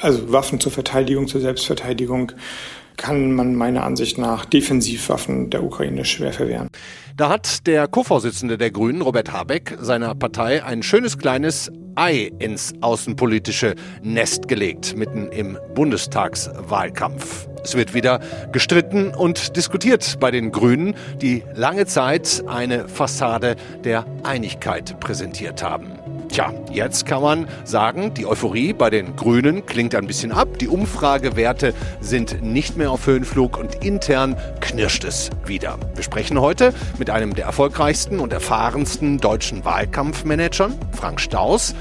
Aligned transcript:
Also 0.00 0.32
Waffen 0.32 0.60
zur 0.60 0.72
Verteidigung, 0.72 1.28
zur 1.28 1.40
Selbstverteidigung 1.40 2.32
kann 2.96 3.32
man 3.32 3.54
meiner 3.54 3.84
Ansicht 3.84 4.18
nach 4.18 4.44
Defensivwaffen 4.44 5.48
der 5.48 5.64
Ukraine 5.64 6.04
schwer 6.04 6.32
verwehren. 6.32 6.68
Da 7.16 7.30
hat 7.30 7.66
der 7.66 7.88
Co-Vorsitzende 7.88 8.58
der 8.58 8.70
Grünen, 8.70 9.00
Robert 9.00 9.32
Habeck, 9.32 9.78
seiner 9.80 10.14
Partei 10.14 10.64
ein 10.64 10.82
schönes 10.82 11.16
kleines 11.16 11.70
Ei 11.94 12.30
ins 12.38 12.72
außenpolitische 12.80 13.74
Nest 14.02 14.48
gelegt, 14.48 14.96
mitten 14.96 15.28
im 15.32 15.58
Bundestagswahlkampf. 15.74 17.48
Es 17.62 17.74
wird 17.74 17.94
wieder 17.94 18.20
gestritten 18.52 19.14
und 19.14 19.56
diskutiert 19.56 20.18
bei 20.20 20.30
den 20.30 20.50
Grünen, 20.52 20.94
die 21.20 21.42
lange 21.54 21.86
Zeit 21.86 22.44
eine 22.46 22.88
Fassade 22.88 23.56
der 23.84 24.06
Einigkeit 24.24 24.98
präsentiert 25.00 25.62
haben. 25.62 25.99
Tja, 26.30 26.54
jetzt 26.70 27.06
kann 27.06 27.22
man 27.22 27.48
sagen, 27.64 28.14
die 28.14 28.24
Euphorie 28.24 28.72
bei 28.72 28.88
den 28.88 29.16
Grünen 29.16 29.66
klingt 29.66 29.96
ein 29.96 30.06
bisschen 30.06 30.30
ab. 30.30 30.60
Die 30.60 30.68
Umfragewerte 30.68 31.74
sind 32.00 32.40
nicht 32.40 32.76
mehr 32.76 32.92
auf 32.92 33.08
Höhenflug 33.08 33.58
und 33.58 33.84
intern 33.84 34.36
knirscht 34.60 35.02
es 35.02 35.30
wieder. 35.44 35.76
Wir 35.96 36.04
sprechen 36.04 36.40
heute 36.40 36.72
mit 36.98 37.10
einem 37.10 37.34
der 37.34 37.46
erfolgreichsten 37.46 38.20
und 38.20 38.32
erfahrensten 38.32 39.18
deutschen 39.18 39.64
Wahlkampfmanagern, 39.64 40.78
Frank 40.92 41.20
Staus, 41.20 41.74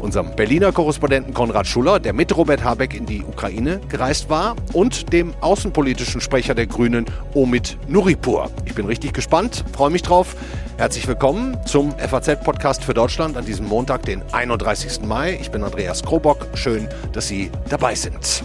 unserem 0.00 0.34
Berliner 0.34 0.72
Korrespondenten 0.72 1.34
Konrad 1.34 1.66
Schuller, 1.66 2.00
der 2.00 2.12
mit 2.12 2.36
Robert 2.36 2.62
Habeck 2.64 2.94
in 2.94 3.06
die 3.06 3.22
Ukraine 3.22 3.80
gereist 3.88 4.30
war, 4.30 4.56
und 4.72 5.12
dem 5.12 5.34
außenpolitischen 5.40 6.20
Sprecher 6.20 6.54
der 6.54 6.66
Grünen, 6.66 7.06
Omid 7.34 7.78
Nuripur. 7.88 8.50
Ich 8.64 8.74
bin 8.74 8.86
richtig 8.86 9.12
gespannt, 9.12 9.64
freue 9.72 9.90
mich 9.90 10.02
drauf. 10.02 10.36
Herzlich 10.78 11.06
willkommen 11.08 11.56
zum 11.66 11.92
FAZ-Podcast 11.98 12.84
für 12.84 12.94
Deutschland 12.94 13.36
an 13.36 13.46
diesem 13.46 13.66
Montag, 13.66 14.02
den 14.02 14.22
31. 14.32 15.02
Mai. 15.02 15.38
Ich 15.40 15.50
bin 15.50 15.64
Andreas 15.64 16.02
Krobock. 16.02 16.46
Schön, 16.54 16.88
dass 17.12 17.28
Sie 17.28 17.50
dabei 17.68 17.94
sind. 17.94 18.44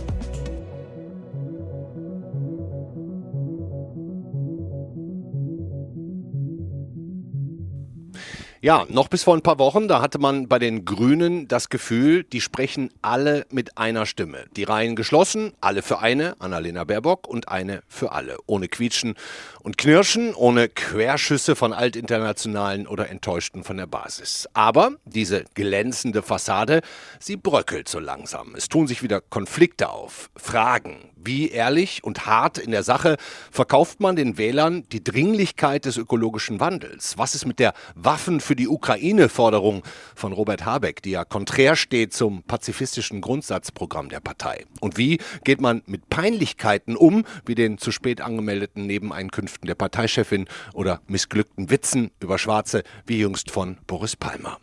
Ja, 8.64 8.86
noch 8.90 9.08
bis 9.08 9.24
vor 9.24 9.36
ein 9.36 9.42
paar 9.42 9.58
Wochen, 9.58 9.88
da 9.88 10.04
hatte 10.04 10.20
man 10.20 10.48
bei 10.48 10.60
den 10.60 10.86
Grünen 10.86 11.48
das 11.48 11.70
Gefühl, 11.70 12.24
die 12.24 12.42
sprechen 12.42 12.92
alle 13.02 13.48
mit 13.50 13.80
einer 13.80 14.06
Stimme. 14.06 14.46
Die 14.56 14.66
Reihen 14.66 14.96
geschlossen, 14.96 15.54
alle 15.62 15.82
für 15.82 15.98
eine, 15.98 16.40
Annalena 16.40 16.84
Baerbock, 16.84 17.28
und 17.28 17.48
eine 17.48 17.82
für 17.88 18.12
alle. 18.12 18.38
Ohne 18.46 18.68
Quietschen 18.68 19.16
und 19.64 19.78
Knirschen, 19.78 20.34
ohne 20.34 20.70
Querschüsse 20.70 21.56
von 21.56 21.74
Altinternationalen 21.74 22.88
oder 22.88 23.10
Enttäuschten 23.10 23.64
von 23.64 23.78
der 23.78 23.86
Basis. 23.86 24.48
Aber 24.54 24.94
diese 25.06 25.46
glänzende 25.54 26.24
Fassade, 26.24 26.82
sie 27.20 27.38
bröckelt 27.38 27.88
so 27.88 28.00
langsam. 28.00 28.56
Es 28.56 28.70
tun 28.70 28.88
sich 28.88 29.04
wieder 29.04 29.22
Konflikte 29.22 29.90
auf, 29.90 30.30
Fragen, 30.36 31.12
wie 31.16 31.50
ehrlich 31.50 32.04
und 32.04 32.26
hart 32.26 32.58
in 32.58 32.72
der 32.72 32.84
Sache 32.84 33.18
verkauft 33.52 34.00
man 34.00 34.16
den 34.16 34.38
Wählern 34.38 34.84
die 34.92 35.04
Dringlichkeit 35.04 35.86
des 35.86 35.98
ökologischen 35.98 36.60
Wandels? 36.60 37.18
Was 37.18 37.36
ist 37.36 37.46
mit 37.46 37.60
der 37.60 37.74
Waffen 37.94 38.40
für 38.40 38.56
die 38.56 38.68
Ukraine-Forderung 38.68 39.84
von 40.16 40.34
Robert 40.34 40.66
Habeck, 40.66 41.04
die 41.04 41.12
ja 41.12 41.24
konträr 41.24 41.76
steht 41.76 42.14
zum 42.14 42.42
pazifistischen 42.44 43.22
Grundsatzprogramm 43.22 44.10
der 44.10 44.20
Partei? 44.20 44.66
Und 44.80 44.98
wie 44.98 45.20
geht 45.44 45.62
man 45.62 45.84
mit 45.86 46.10
Peinlichkeiten 46.10 46.96
um, 46.96 47.24
wie 47.46 47.56
den 47.56 47.78
zu 47.78 47.92
spät 47.92 48.22
angemeldeten 48.22 48.88
Nebeneinkünften 48.88 49.51
der 49.60 49.76
Parteichefin 49.76 50.48
oder 50.74 51.02
missglückten 51.08 51.70
Witzen 51.70 52.12
über 52.20 52.38
Schwarze, 52.38 52.84
wie 53.06 53.20
jüngst 53.20 53.52
von 53.52 53.78
Boris 53.88 54.16
Palmer? 54.16 54.58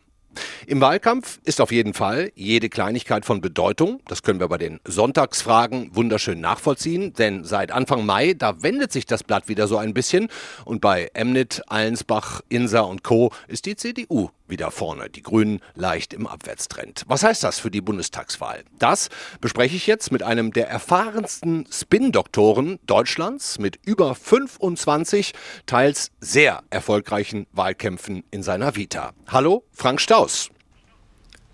Im 0.66 0.80
Wahlkampf 0.80 1.40
ist 1.44 1.60
auf 1.60 1.72
jeden 1.72 1.94
Fall 1.94 2.30
jede 2.34 2.68
Kleinigkeit 2.68 3.24
von 3.24 3.40
Bedeutung. 3.40 4.00
Das 4.06 4.22
können 4.22 4.40
wir 4.40 4.48
bei 4.48 4.58
den 4.58 4.80
Sonntagsfragen 4.84 5.94
wunderschön 5.94 6.40
nachvollziehen, 6.40 7.12
denn 7.14 7.44
seit 7.44 7.72
Anfang 7.72 8.06
Mai, 8.06 8.34
da 8.34 8.62
wendet 8.62 8.92
sich 8.92 9.06
das 9.06 9.24
Blatt 9.24 9.48
wieder 9.48 9.66
so 9.66 9.78
ein 9.78 9.94
bisschen 9.94 10.28
und 10.64 10.80
bei 10.80 11.10
Emnit, 11.14 11.62
Allensbach, 11.68 12.42
Insa 12.48 12.80
und 12.80 13.02
Co. 13.02 13.32
ist 13.48 13.66
die 13.66 13.76
CDU 13.76 14.30
wieder 14.48 14.70
vorne, 14.70 15.10
die 15.10 15.22
Grünen 15.22 15.60
leicht 15.74 16.12
im 16.12 16.26
Abwärtstrend. 16.26 17.04
Was 17.06 17.22
heißt 17.22 17.44
das 17.44 17.58
für 17.58 17.70
die 17.70 17.80
Bundestagswahl? 17.80 18.64
Das 18.78 19.08
bespreche 19.40 19.76
ich 19.76 19.86
jetzt 19.86 20.12
mit 20.12 20.22
einem 20.22 20.52
der 20.52 20.68
erfahrensten 20.68 21.66
Spin-Doktoren 21.70 22.78
Deutschlands 22.86 23.58
mit 23.58 23.78
über 23.84 24.14
25 24.14 25.32
teils 25.66 26.10
sehr 26.20 26.62
erfolgreichen 26.70 27.46
Wahlkämpfen 27.52 28.24
in 28.30 28.42
seiner 28.42 28.76
Vita. 28.76 29.12
Hallo, 29.28 29.64
Frank 29.72 30.00
Staus. 30.00 30.50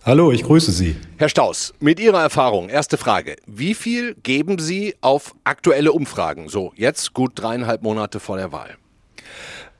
Hallo, 0.07 0.33
ich 0.33 0.43
grüße 0.43 0.71
Sie. 0.71 0.97
Herr 1.17 1.31
Staus, 1.31 1.73
mit 1.81 1.99
Ihrer 1.99 2.21
Erfahrung, 2.21 2.69
erste 2.69 2.99
Frage. 2.99 3.37
Wie 3.47 3.75
viel 3.75 4.15
geben 4.17 4.59
Sie 4.59 4.95
auf 5.01 5.35
aktuelle 5.45 5.93
Umfragen, 5.93 6.51
so 6.51 6.75
jetzt 6.77 7.15
gut 7.15 7.33
dreieinhalb 7.37 7.81
Monate 7.81 8.21
vor 8.21 8.37
der 8.37 8.53
Wahl? 8.53 8.77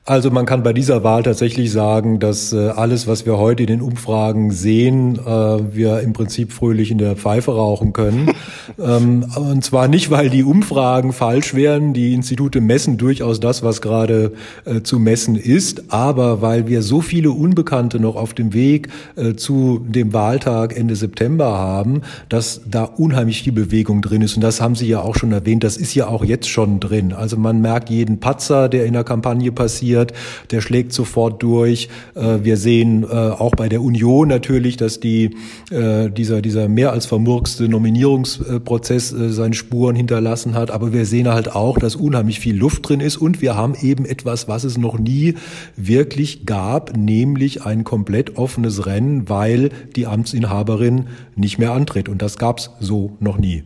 Also 0.07 0.29
man 0.29 0.45
kann 0.45 0.61
bei 0.61 0.71
dieser 0.71 1.03
Wahl 1.03 1.23
tatsächlich 1.23 1.71
sagen, 1.71 2.19
dass 2.19 2.53
äh, 2.53 2.67
alles, 2.67 3.07
was 3.07 3.25
wir 3.25 3.39
heute 3.39 3.63
in 3.63 3.67
den 3.67 3.81
Umfragen 3.81 4.51
sehen, 4.51 5.17
äh, 5.17 5.29
wir 5.75 6.01
im 6.01 6.13
Prinzip 6.13 6.51
fröhlich 6.51 6.91
in 6.91 6.99
der 6.99 7.15
Pfeife 7.15 7.55
rauchen 7.55 7.91
können. 7.91 8.29
ähm, 8.79 9.25
und 9.35 9.63
zwar 9.63 9.87
nicht, 9.87 10.11
weil 10.11 10.29
die 10.29 10.43
Umfragen 10.43 11.11
falsch 11.11 11.55
wären. 11.55 11.93
Die 11.93 12.13
Institute 12.13 12.61
messen 12.61 12.99
durchaus 12.99 13.39
das, 13.39 13.63
was 13.63 13.81
gerade 13.81 14.33
äh, 14.65 14.83
zu 14.83 14.99
messen 14.99 15.35
ist, 15.35 15.91
aber 15.91 16.39
weil 16.39 16.67
wir 16.67 16.83
so 16.83 17.01
viele 17.01 17.31
Unbekannte 17.31 17.99
noch 17.99 18.15
auf 18.15 18.35
dem 18.35 18.53
Weg 18.53 18.89
zu 19.37 19.83
dem 19.87 20.13
Wahltag 20.13 20.77
Ende 20.77 20.95
September 20.95 21.57
haben, 21.57 22.01
dass 22.29 22.61
da 22.69 22.83
unheimlich 22.83 23.41
viel 23.41 23.53
Bewegung 23.53 24.01
drin 24.01 24.21
ist. 24.21 24.35
Und 24.35 24.41
das 24.41 24.61
haben 24.61 24.75
Sie 24.75 24.87
ja 24.87 25.01
auch 25.01 25.15
schon 25.15 25.31
erwähnt. 25.31 25.63
Das 25.63 25.77
ist 25.77 25.95
ja 25.95 26.07
auch 26.07 26.23
jetzt 26.23 26.49
schon 26.49 26.79
drin. 26.79 27.13
Also 27.13 27.37
man 27.37 27.61
merkt 27.61 27.89
jeden 27.89 28.19
Patzer, 28.19 28.69
der 28.69 28.85
in 28.85 28.93
der 28.93 29.03
Kampagne 29.03 29.51
passiert 29.51 29.94
passiert, 29.95 30.13
der 30.51 30.61
schlägt 30.61 30.93
sofort 30.93 31.41
durch. 31.41 31.89
Äh, 32.15 32.39
wir 32.43 32.57
sehen 32.57 33.03
äh, 33.03 33.07
auch 33.07 33.51
bei 33.51 33.69
der 33.69 33.81
Union 33.81 34.27
natürlich, 34.27 34.77
dass 34.77 34.99
die, 34.99 35.31
äh, 35.71 36.09
dieser, 36.09 36.41
dieser 36.41 36.67
mehr 36.67 36.91
als 36.91 37.05
vermurkste 37.05 37.67
Nominierungsprozess 37.69 39.09
seine 39.09 39.53
Spuren 39.53 39.95
hinterlassen 39.95 40.53
hat. 40.53 40.71
Aber 40.71 40.93
wir 40.93 41.05
sehen 41.05 41.27
halt 41.27 41.55
auch, 41.55 41.77
dass 41.77 41.95
unheimlich 41.95 42.39
viel 42.39 42.55
Luft 42.55 42.87
drin 42.87 42.99
ist 42.99 43.17
und 43.17 43.41
wir 43.41 43.55
haben 43.55 43.75
eben 43.81 44.05
etwas, 44.05 44.47
was 44.47 44.63
es 44.63 44.77
noch 44.77 44.99
nie 44.99 45.35
wirklich 45.75 46.45
gab, 46.45 46.95
nämlich 46.97 47.65
ein 47.65 47.83
komplett 47.83 48.37
offenes 48.37 48.85
Rennen, 48.85 49.29
weil 49.29 49.69
die 49.95 50.07
Amtsinhaberin 50.07 51.07
nicht 51.35 51.57
mehr 51.57 51.71
antritt. 51.71 52.09
Und 52.09 52.21
das 52.21 52.37
gab 52.37 52.59
es 52.59 52.71
so 52.79 53.11
noch 53.19 53.37
nie 53.37 53.63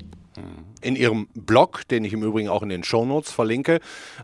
in 0.81 0.95
Ihrem 0.95 1.27
Blog, 1.33 1.87
den 1.89 2.03
ich 2.03 2.13
im 2.13 2.23
Übrigen 2.23 2.49
auch 2.49 2.63
in 2.63 2.69
den 2.69 2.83
Shownotes 2.83 3.31
verlinke, 3.31 3.79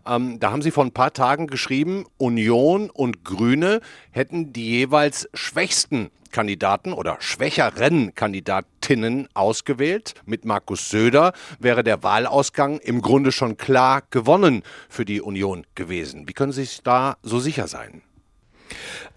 ähm, 0.06 0.40
da 0.40 0.50
haben 0.50 0.62
Sie 0.62 0.70
vor 0.70 0.84
ein 0.84 0.92
paar 0.92 1.12
Tagen 1.12 1.46
geschrieben, 1.46 2.04
Union 2.18 2.90
und 2.90 3.24
Grüne 3.24 3.80
hätten 4.10 4.52
die 4.52 4.70
jeweils 4.70 5.28
schwächsten 5.34 6.10
Kandidaten 6.30 6.92
oder 6.92 7.16
schwächeren 7.20 8.14
Kandidatinnen 8.14 9.28
ausgewählt. 9.32 10.14
Mit 10.26 10.44
Markus 10.44 10.90
Söder 10.90 11.32
wäre 11.58 11.82
der 11.82 12.02
Wahlausgang 12.02 12.78
im 12.78 13.00
Grunde 13.00 13.32
schon 13.32 13.56
klar 13.56 14.02
gewonnen 14.10 14.62
für 14.88 15.04
die 15.04 15.22
Union 15.22 15.66
gewesen. 15.74 16.28
Wie 16.28 16.34
können 16.34 16.52
Sie 16.52 16.64
sich 16.64 16.82
da 16.82 17.16
so 17.22 17.38
sicher 17.38 17.68
sein? 17.68 18.02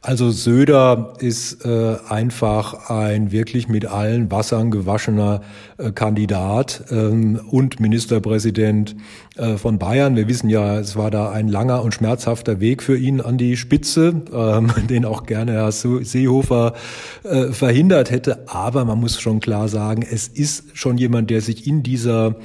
Also 0.01 0.31
Söder 0.31 1.15
ist 1.19 1.65
äh, 1.65 1.97
einfach 2.07 2.89
ein 2.89 3.33
wirklich 3.33 3.67
mit 3.67 3.85
allen 3.85 4.31
Wassern 4.31 4.71
gewaschener 4.71 5.41
äh, 5.77 5.91
Kandidat 5.91 6.85
ähm, 6.89 7.41
und 7.51 7.81
Ministerpräsident 7.81 8.95
äh, 9.35 9.57
von 9.57 9.77
Bayern. 9.77 10.15
Wir 10.15 10.29
wissen 10.29 10.49
ja, 10.49 10.79
es 10.79 10.95
war 10.95 11.11
da 11.11 11.31
ein 11.31 11.49
langer 11.49 11.83
und 11.83 11.93
schmerzhafter 11.93 12.61
Weg 12.61 12.81
für 12.81 12.97
ihn 12.97 13.19
an 13.19 13.38
die 13.38 13.57
Spitze, 13.57 14.21
ähm, 14.33 14.71
den 14.89 15.03
auch 15.03 15.25
gerne 15.25 15.51
Herr 15.51 15.73
Seehofer 15.73 16.75
äh, 17.23 17.47
verhindert 17.51 18.09
hätte. 18.09 18.45
Aber 18.47 18.85
man 18.85 19.01
muss 19.01 19.19
schon 19.19 19.41
klar 19.41 19.68
sagen, 19.68 20.06
es 20.09 20.29
ist 20.29 20.77
schon 20.77 20.97
jemand, 20.97 21.29
der 21.29 21.41
sich 21.41 21.68
in 21.68 21.83
dieser 21.83 22.35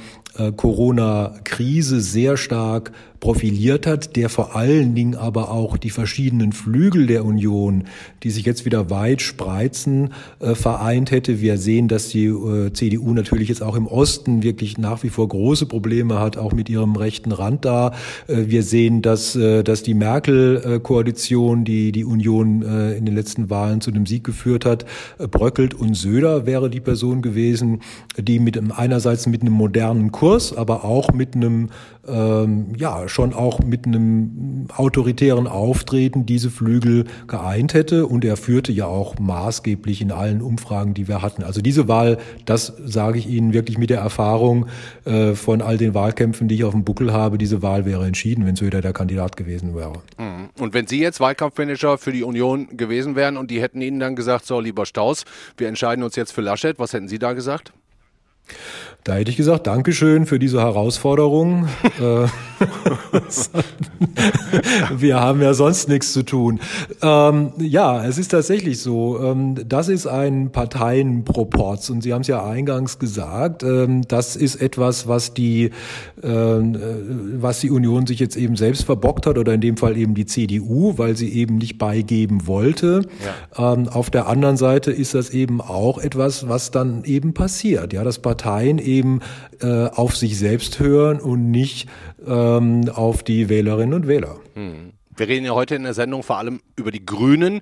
Corona-Krise 0.55 2.01
sehr 2.01 2.37
stark 2.37 2.91
profiliert 3.25 3.87
hat, 3.87 4.15
der 4.15 4.29
vor 4.29 4.55
allen 4.55 4.93
Dingen 4.93 5.15
aber 5.15 5.49
auch 5.49 5.77
die 5.77 5.89
verschiedenen 5.89 6.51
Flügel 6.51 7.07
der 7.07 7.25
Union, 7.25 7.85
die 8.21 8.29
sich 8.29 8.45
jetzt 8.45 8.65
wieder 8.65 8.91
weit 8.91 9.23
spreizen, 9.23 10.13
äh, 10.39 10.53
vereint 10.53 11.09
hätte. 11.09 11.41
Wir 11.41 11.57
sehen, 11.57 11.87
dass 11.87 12.09
die 12.09 12.25
äh, 12.25 12.71
CDU 12.71 13.13
natürlich 13.13 13.49
jetzt 13.49 13.63
auch 13.63 13.75
im 13.75 13.87
Osten 13.87 14.43
wirklich 14.43 14.77
nach 14.77 15.01
wie 15.01 15.09
vor 15.09 15.27
große 15.27 15.65
Probleme 15.65 16.19
hat, 16.19 16.37
auch 16.37 16.53
mit 16.53 16.69
ihrem 16.69 16.95
rechten 16.95 17.31
Rand 17.31 17.65
da. 17.65 17.93
Äh, 18.27 18.43
wir 18.45 18.61
sehen, 18.61 19.01
dass, 19.01 19.35
äh, 19.35 19.63
dass 19.63 19.81
die 19.81 19.95
Merkel-Koalition, 19.95 21.65
die 21.65 21.91
die 21.91 22.05
Union 22.05 22.61
äh, 22.61 22.95
in 22.95 23.05
den 23.05 23.15
letzten 23.15 23.49
Wahlen 23.49 23.81
zu 23.81 23.89
dem 23.89 24.05
Sieg 24.05 24.23
geführt 24.23 24.65
hat, 24.65 24.85
äh, 25.17 25.27
bröckelt 25.27 25.73
und 25.73 25.95
Söder 25.95 26.45
wäre 26.45 26.69
die 26.69 26.79
Person 26.79 27.23
gewesen, 27.23 27.81
die 28.19 28.37
mit 28.37 28.59
einerseits 28.71 29.25
mit 29.25 29.41
einem 29.41 29.53
modernen 29.53 30.11
Kurs, 30.11 30.24
aber 30.57 30.83
auch 30.83 31.11
mit 31.11 31.35
einem 31.35 31.69
ähm, 32.07 32.73
ja, 32.77 33.07
schon 33.07 33.33
auch 33.33 33.59
mit 33.59 33.85
einem 33.85 34.67
autoritären 34.75 35.47
Auftreten 35.47 36.25
diese 36.25 36.49
Flügel 36.49 37.05
geeint 37.27 37.73
hätte. 37.73 38.05
Und 38.05 38.23
er 38.23 38.37
führte 38.37 38.71
ja 38.71 38.85
auch 38.85 39.17
maßgeblich 39.19 40.01
in 40.01 40.11
allen 40.11 40.41
Umfragen, 40.41 40.93
die 40.93 41.07
wir 41.07 41.21
hatten. 41.21 41.43
Also 41.43 41.61
diese 41.61 41.87
Wahl, 41.87 42.17
das 42.45 42.73
sage 42.83 43.17
ich 43.17 43.27
Ihnen 43.27 43.53
wirklich 43.53 43.77
mit 43.77 43.89
der 43.89 43.99
Erfahrung 43.99 44.67
äh, 45.05 45.33
von 45.33 45.61
all 45.61 45.77
den 45.77 45.93
Wahlkämpfen, 45.93 46.47
die 46.47 46.55
ich 46.55 46.63
auf 46.63 46.73
dem 46.73 46.83
Buckel 46.83 47.11
habe, 47.11 47.37
diese 47.37 47.61
Wahl 47.61 47.85
wäre 47.85 48.05
entschieden, 48.05 48.45
wenn 48.45 48.55
Söder 48.55 48.81
der 48.81 48.93
Kandidat 48.93 49.35
gewesen 49.37 49.75
wäre. 49.75 49.93
Mhm. 50.17 50.49
Und 50.59 50.73
wenn 50.73 50.87
Sie 50.87 50.99
jetzt 50.99 51.19
Wahlkampfmanager 51.19 51.97
für 51.97 52.11
die 52.11 52.23
Union 52.23 52.77
gewesen 52.77 53.15
wären 53.15 53.37
und 53.37 53.49
die 53.49 53.61
hätten 53.61 53.81
Ihnen 53.81 53.99
dann 53.99 54.15
gesagt, 54.15 54.45
so 54.45 54.59
lieber 54.59 54.85
Staus, 54.85 55.25
wir 55.57 55.67
entscheiden 55.67 56.03
uns 56.03 56.15
jetzt 56.15 56.31
für 56.31 56.41
Laschet, 56.41 56.77
was 56.77 56.93
hätten 56.93 57.07
Sie 57.07 57.19
da 57.19 57.33
gesagt? 57.33 57.73
Da 59.05 59.13
hätte 59.13 59.29
ich 59.29 59.37
gesagt, 59.37 59.67
Dankeschön 59.67 60.25
für 60.25 60.39
diese 60.39 60.59
Herausforderung. 60.59 61.67
Äh, 62.01 62.27
wir 64.97 65.19
haben 65.19 65.41
ja 65.41 65.53
sonst 65.53 65.87
nichts 65.87 66.13
zu 66.13 66.23
tun. 66.23 66.59
Ähm, 67.01 67.51
ja, 67.57 68.05
es 68.05 68.17
ist 68.17 68.31
tatsächlich 68.31 68.81
so. 68.81 69.19
Ähm, 69.21 69.55
das 69.67 69.87
ist 69.87 70.07
ein 70.07 70.51
Parteienproporz 70.51 71.89
und 71.89 72.01
Sie 72.01 72.13
haben 72.13 72.21
es 72.21 72.27
ja 72.27 72.45
eingangs 72.45 72.99
gesagt. 72.99 73.63
Ähm, 73.63 74.01
das 74.07 74.35
ist 74.35 74.55
etwas, 74.55 75.07
was 75.07 75.33
die, 75.33 75.71
äh, 76.21 76.27
was 76.27 77.61
die 77.61 77.71
Union 77.71 78.07
sich 78.07 78.19
jetzt 78.19 78.35
eben 78.35 78.55
selbst 78.55 78.83
verbockt 78.83 79.25
hat 79.25 79.37
oder 79.37 79.53
in 79.53 79.61
dem 79.61 79.77
Fall 79.77 79.95
eben 79.95 80.15
die 80.15 80.25
CDU, 80.25 80.97
weil 80.97 81.15
sie 81.15 81.31
eben 81.33 81.57
nicht 81.57 81.77
beigeben 81.77 82.47
wollte. 82.47 83.03
Ja. 83.55 83.73
Ähm, 83.73 83.87
auf 83.87 84.09
der 84.09 84.27
anderen 84.27 84.57
Seite 84.57 84.91
ist 84.91 85.13
das 85.13 85.29
eben 85.29 85.61
auch 85.61 85.97
etwas, 85.97 86.49
was 86.49 86.71
dann 86.71 87.03
eben 87.05 87.33
passiert. 87.33 87.93
Ja, 87.93 88.03
dass 88.03 88.19
Parteien 88.19 88.79
eben 88.79 88.94
äh, 89.01 89.87
auf 89.87 90.15
sich 90.15 90.37
selbst 90.37 90.79
hören 90.79 91.19
und 91.19 91.51
nicht 91.51 91.89
ähm, 92.25 92.89
auf 92.89 93.23
die 93.23 93.49
Wählerinnen 93.49 93.93
und 93.93 94.07
Wähler. 94.07 94.39
Hm. 94.53 94.93
Wir 95.15 95.27
reden 95.27 95.45
ja 95.45 95.53
heute 95.53 95.75
in 95.75 95.83
der 95.83 95.93
Sendung 95.93 96.23
vor 96.23 96.37
allem 96.37 96.61
über 96.75 96.91
die 96.91 97.05
Grünen. 97.05 97.61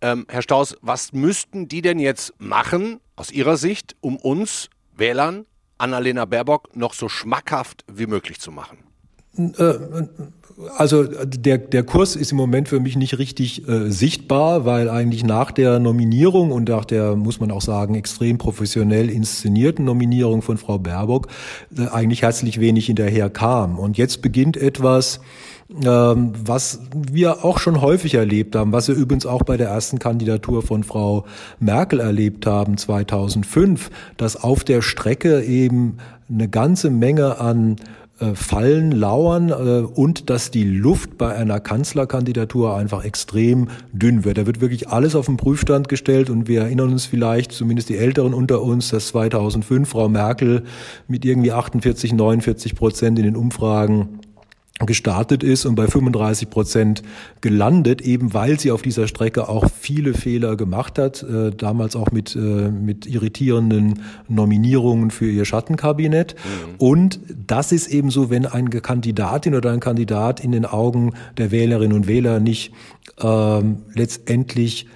Ähm, 0.00 0.26
Herr 0.28 0.42
Staus, 0.42 0.76
was 0.80 1.12
müssten 1.12 1.68
die 1.68 1.82
denn 1.82 1.98
jetzt 1.98 2.32
machen, 2.38 3.00
aus 3.16 3.30
Ihrer 3.30 3.56
Sicht, 3.56 3.96
um 4.00 4.16
uns 4.16 4.70
Wählern 4.96 5.46
Annalena 5.78 6.24
Baerbock 6.24 6.74
noch 6.74 6.94
so 6.94 7.08
schmackhaft 7.08 7.84
wie 7.92 8.06
möglich 8.06 8.40
zu 8.40 8.50
machen? 8.50 8.78
Äh, 9.38 9.74
also 10.76 11.04
der, 11.04 11.58
der 11.58 11.82
Kurs 11.82 12.16
ist 12.16 12.32
im 12.32 12.38
Moment 12.38 12.68
für 12.68 12.80
mich 12.80 12.96
nicht 12.96 13.18
richtig 13.18 13.68
äh, 13.68 13.90
sichtbar, 13.90 14.64
weil 14.64 14.88
eigentlich 14.88 15.22
nach 15.22 15.50
der 15.50 15.78
Nominierung 15.78 16.50
und 16.50 16.68
nach 16.70 16.86
der, 16.86 17.14
muss 17.14 17.40
man 17.40 17.50
auch 17.50 17.60
sagen, 17.60 17.94
extrem 17.94 18.38
professionell 18.38 19.10
inszenierten 19.10 19.84
Nominierung 19.84 20.40
von 20.40 20.56
Frau 20.56 20.78
Baerbock 20.78 21.28
äh, 21.76 21.88
eigentlich 21.88 22.22
herzlich 22.22 22.58
wenig 22.58 22.86
hinterher 22.86 23.28
kam. 23.28 23.78
Und 23.78 23.98
jetzt 23.98 24.22
beginnt 24.22 24.56
etwas, 24.56 25.20
ähm, 25.84 26.32
was 26.42 26.80
wir 26.94 27.44
auch 27.44 27.58
schon 27.58 27.82
häufig 27.82 28.14
erlebt 28.14 28.56
haben, 28.56 28.72
was 28.72 28.88
wir 28.88 28.94
übrigens 28.94 29.26
auch 29.26 29.42
bei 29.42 29.58
der 29.58 29.68
ersten 29.68 29.98
Kandidatur 29.98 30.62
von 30.62 30.84
Frau 30.84 31.26
Merkel 31.60 32.00
erlebt 32.00 32.46
haben 32.46 32.78
2005, 32.78 33.90
dass 34.16 34.42
auf 34.42 34.64
der 34.64 34.80
Strecke 34.80 35.42
eben 35.42 35.98
eine 36.30 36.48
ganze 36.48 36.88
Menge 36.88 37.40
an 37.40 37.76
Fallen 38.34 38.92
lauern 38.92 39.50
äh, 39.50 39.52
und 39.84 40.30
dass 40.30 40.50
die 40.50 40.64
Luft 40.64 41.18
bei 41.18 41.34
einer 41.34 41.60
Kanzlerkandidatur 41.60 42.74
einfach 42.74 43.04
extrem 43.04 43.68
dünn 43.92 44.24
wird. 44.24 44.38
Da 44.38 44.46
wird 44.46 44.60
wirklich 44.60 44.88
alles 44.88 45.14
auf 45.14 45.26
den 45.26 45.36
Prüfstand 45.36 45.88
gestellt 45.88 46.30
und 46.30 46.48
wir 46.48 46.62
erinnern 46.62 46.92
uns 46.92 47.04
vielleicht, 47.04 47.52
zumindest 47.52 47.90
die 47.90 47.96
Älteren 47.96 48.32
unter 48.32 48.62
uns, 48.62 48.88
dass 48.88 49.08
2005 49.08 49.88
Frau 49.88 50.08
Merkel 50.08 50.62
mit 51.08 51.24
irgendwie 51.24 51.52
48, 51.52 52.14
49 52.14 52.74
Prozent 52.74 53.18
in 53.18 53.26
den 53.26 53.36
Umfragen 53.36 54.20
gestartet 54.84 55.42
ist 55.42 55.64
und 55.64 55.74
bei 55.74 55.86
35 55.86 56.50
Prozent 56.50 57.02
gelandet, 57.40 58.02
eben 58.02 58.34
weil 58.34 58.60
sie 58.60 58.70
auf 58.70 58.82
dieser 58.82 59.08
Strecke 59.08 59.48
auch 59.48 59.70
viele 59.70 60.12
Fehler 60.12 60.56
gemacht 60.56 60.98
hat, 60.98 61.22
äh, 61.22 61.50
damals 61.50 61.96
auch 61.96 62.10
mit, 62.10 62.36
äh, 62.36 62.38
mit 62.38 63.06
irritierenden 63.06 64.02
Nominierungen 64.28 65.10
für 65.10 65.30
ihr 65.30 65.46
Schattenkabinett. 65.46 66.34
Mhm. 66.34 66.74
Und 66.76 67.20
das 67.46 67.72
ist 67.72 67.86
eben 67.88 68.10
so, 68.10 68.28
wenn 68.28 68.44
eine 68.44 68.68
Kandidatin 68.68 69.54
oder 69.54 69.70
ein 69.70 69.80
Kandidat 69.80 70.44
in 70.44 70.52
den 70.52 70.66
Augen 70.66 71.14
der 71.38 71.50
Wählerinnen 71.50 71.96
und 71.96 72.06
Wähler 72.06 72.38
nicht 72.38 72.72
ähm, 73.18 73.78
letztendlich 73.94 74.86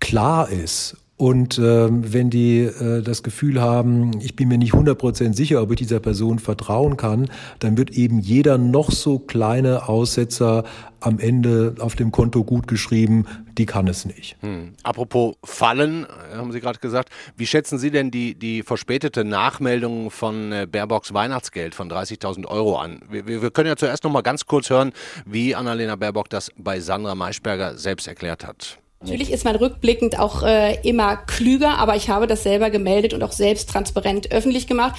klar 0.00 0.48
ist 0.50 0.96
und 1.20 1.58
äh, 1.58 1.88
wenn 1.90 2.30
die 2.30 2.60
äh, 2.60 3.02
das 3.02 3.22
Gefühl 3.22 3.60
haben, 3.60 4.18
ich 4.22 4.36
bin 4.36 4.48
mir 4.48 4.56
nicht 4.56 4.72
100% 4.72 5.34
sicher, 5.34 5.60
ob 5.60 5.70
ich 5.70 5.76
dieser 5.76 6.00
Person 6.00 6.38
vertrauen 6.38 6.96
kann, 6.96 7.30
dann 7.58 7.76
wird 7.76 7.90
eben 7.90 8.20
jeder 8.20 8.56
noch 8.56 8.90
so 8.90 9.18
kleine 9.18 9.86
Aussetzer 9.86 10.64
am 10.98 11.18
Ende 11.18 11.74
auf 11.78 11.94
dem 11.94 12.10
Konto 12.10 12.42
gut 12.42 12.66
geschrieben, 12.66 13.26
die 13.58 13.66
kann 13.66 13.86
es 13.86 14.06
nicht. 14.06 14.38
Hm. 14.40 14.72
Apropos 14.82 15.34
Fallen, 15.44 16.04
äh, 16.04 16.36
haben 16.38 16.52
Sie 16.52 16.60
gerade 16.60 16.78
gesagt, 16.78 17.10
wie 17.36 17.46
schätzen 17.46 17.78
Sie 17.78 17.90
denn 17.90 18.10
die, 18.10 18.34
die 18.34 18.62
verspätete 18.62 19.22
Nachmeldung 19.22 20.10
von 20.10 20.52
äh, 20.52 20.66
Baerbocks 20.66 21.12
Weihnachtsgeld 21.12 21.74
von 21.74 21.90
30.000 21.90 22.46
Euro 22.46 22.78
an? 22.78 23.02
Wir, 23.10 23.26
wir 23.26 23.50
können 23.50 23.68
ja 23.68 23.76
zuerst 23.76 24.04
noch 24.04 24.10
mal 24.10 24.22
ganz 24.22 24.46
kurz 24.46 24.70
hören, 24.70 24.92
wie 25.26 25.54
Annalena 25.54 25.96
Baerbock 25.96 26.30
das 26.30 26.50
bei 26.56 26.80
Sandra 26.80 27.14
Maischberger 27.14 27.76
selbst 27.76 28.08
erklärt 28.08 28.46
hat. 28.46 28.78
Natürlich 29.02 29.32
ist 29.32 29.44
man 29.44 29.56
rückblickend 29.56 30.18
auch 30.18 30.42
äh, 30.42 30.78
immer 30.86 31.16
klüger, 31.16 31.78
aber 31.78 31.96
ich 31.96 32.10
habe 32.10 32.26
das 32.26 32.42
selber 32.42 32.68
gemeldet 32.68 33.14
und 33.14 33.22
auch 33.22 33.32
selbst 33.32 33.70
transparent 33.70 34.30
öffentlich 34.30 34.66
gemacht. 34.66 34.94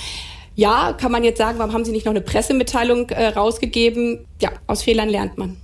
Ja, 0.55 0.93
kann 0.93 1.11
man 1.11 1.23
jetzt 1.23 1.37
sagen, 1.37 1.59
warum 1.59 1.71
haben 1.73 1.85
Sie 1.85 1.91
nicht 1.91 2.05
noch 2.05 2.11
eine 2.11 2.21
Pressemitteilung 2.21 3.09
äh, 3.09 3.27
rausgegeben? 3.27 4.25
Ja, 4.41 4.51
aus 4.65 4.81
Fehlern 4.81 5.07
lernt 5.07 5.37
man. 5.37 5.57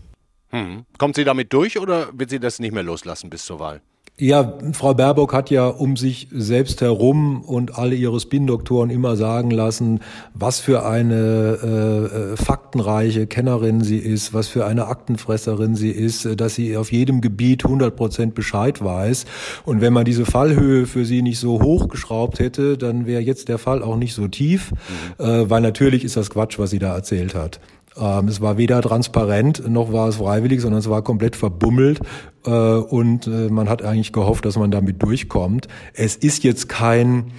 Hm. 0.52 0.86
Kommt 0.98 1.16
sie 1.16 1.26
damit 1.26 1.52
durch 1.52 1.78
oder 1.78 2.10
wird 2.14 2.30
sie 2.30 2.40
das 2.40 2.60
nicht 2.60 2.74
mehr 2.74 2.84
loslassen 2.84 3.30
bis 3.30 3.46
zur 3.46 3.60
Wahl? 3.60 3.82
Ja, 4.20 4.58
Frau 4.74 4.96
Baerbock 4.96 5.32
hat 5.32 5.52
ja 5.52 5.68
um 5.68 5.96
sich 5.96 6.28
selbst 6.32 6.82
herum 6.82 7.44
und 7.44 7.78
alle 7.78 7.94
ihre 7.94 8.20
Spin-Doktoren 8.20 8.90
immer 8.90 9.16
sagen 9.16 9.52
lassen, 9.52 10.00
was 10.34 10.60
für 10.60 10.88
eine 10.88 11.60
äh, 11.62 12.32
äh, 12.34 12.36
faktenreiche 12.36 13.28
Kennerin 13.28 13.84
sie 13.84 14.00
ist, 14.00 14.34
was 14.34 14.48
für 14.48 14.66
eine 14.66 14.88
Aktenfresserin 14.88 15.76
sie 15.76 15.92
ist, 15.92 16.28
dass 16.42 16.56
sie 16.56 16.78
auf 16.78 16.92
jedem 16.92 17.22
Gebiet 17.22 17.64
100 17.64 17.96
Prozent 17.96 18.34
Bescheid 18.34 18.84
weiß. 18.84 19.26
Und 19.66 19.82
wenn 19.82 19.94
man 19.94 20.04
diese 20.04 20.26
Fallhöhe 20.26 20.88
für 20.88 21.06
sie 21.06 21.22
nicht 21.22 21.38
so 21.38 21.62
hochgeschraubt 21.62 22.40
hätte, 22.40 22.76
dann 22.76 23.06
wäre 23.06 23.22
jetzt 23.22 23.50
der 23.50 23.60
Fall 23.60 23.84
auch 23.84 23.98
nicht 23.98 24.16
so 24.16 24.28
tief, 24.28 24.72
mhm. 25.20 25.26
äh, 25.26 25.48
weil 25.48 25.62
natürlich 25.62 26.04
ist 26.04 26.18
das 26.18 26.32
Quatsch, 26.32 26.58
was 26.58 26.72
sie 26.72 26.80
da 26.80 26.96
erzählt 26.96 27.36
hat. 27.36 27.60
Ähm, 28.00 28.28
es 28.28 28.42
war 28.42 28.58
weder 28.58 28.82
transparent 28.82 29.68
noch 29.68 29.92
war 29.92 30.08
es 30.08 30.18
freiwillig, 30.18 30.62
sondern 30.62 30.80
es 30.80 30.90
war 30.90 31.02
komplett 31.02 31.36
verbummelt 31.36 32.00
äh, 32.46 32.50
und 32.50 33.28
äh, 33.28 33.50
man 33.50 33.70
hat 33.70 33.84
eigentlich 33.84 34.14
gehofft, 34.14 34.46
dass 34.46 34.58
man 34.58 34.72
damit 34.72 35.02
durchkommt. 35.02 35.68
Es 35.94 36.16
ist 36.16 36.44
jetzt 36.44 36.70
kein 36.70 37.32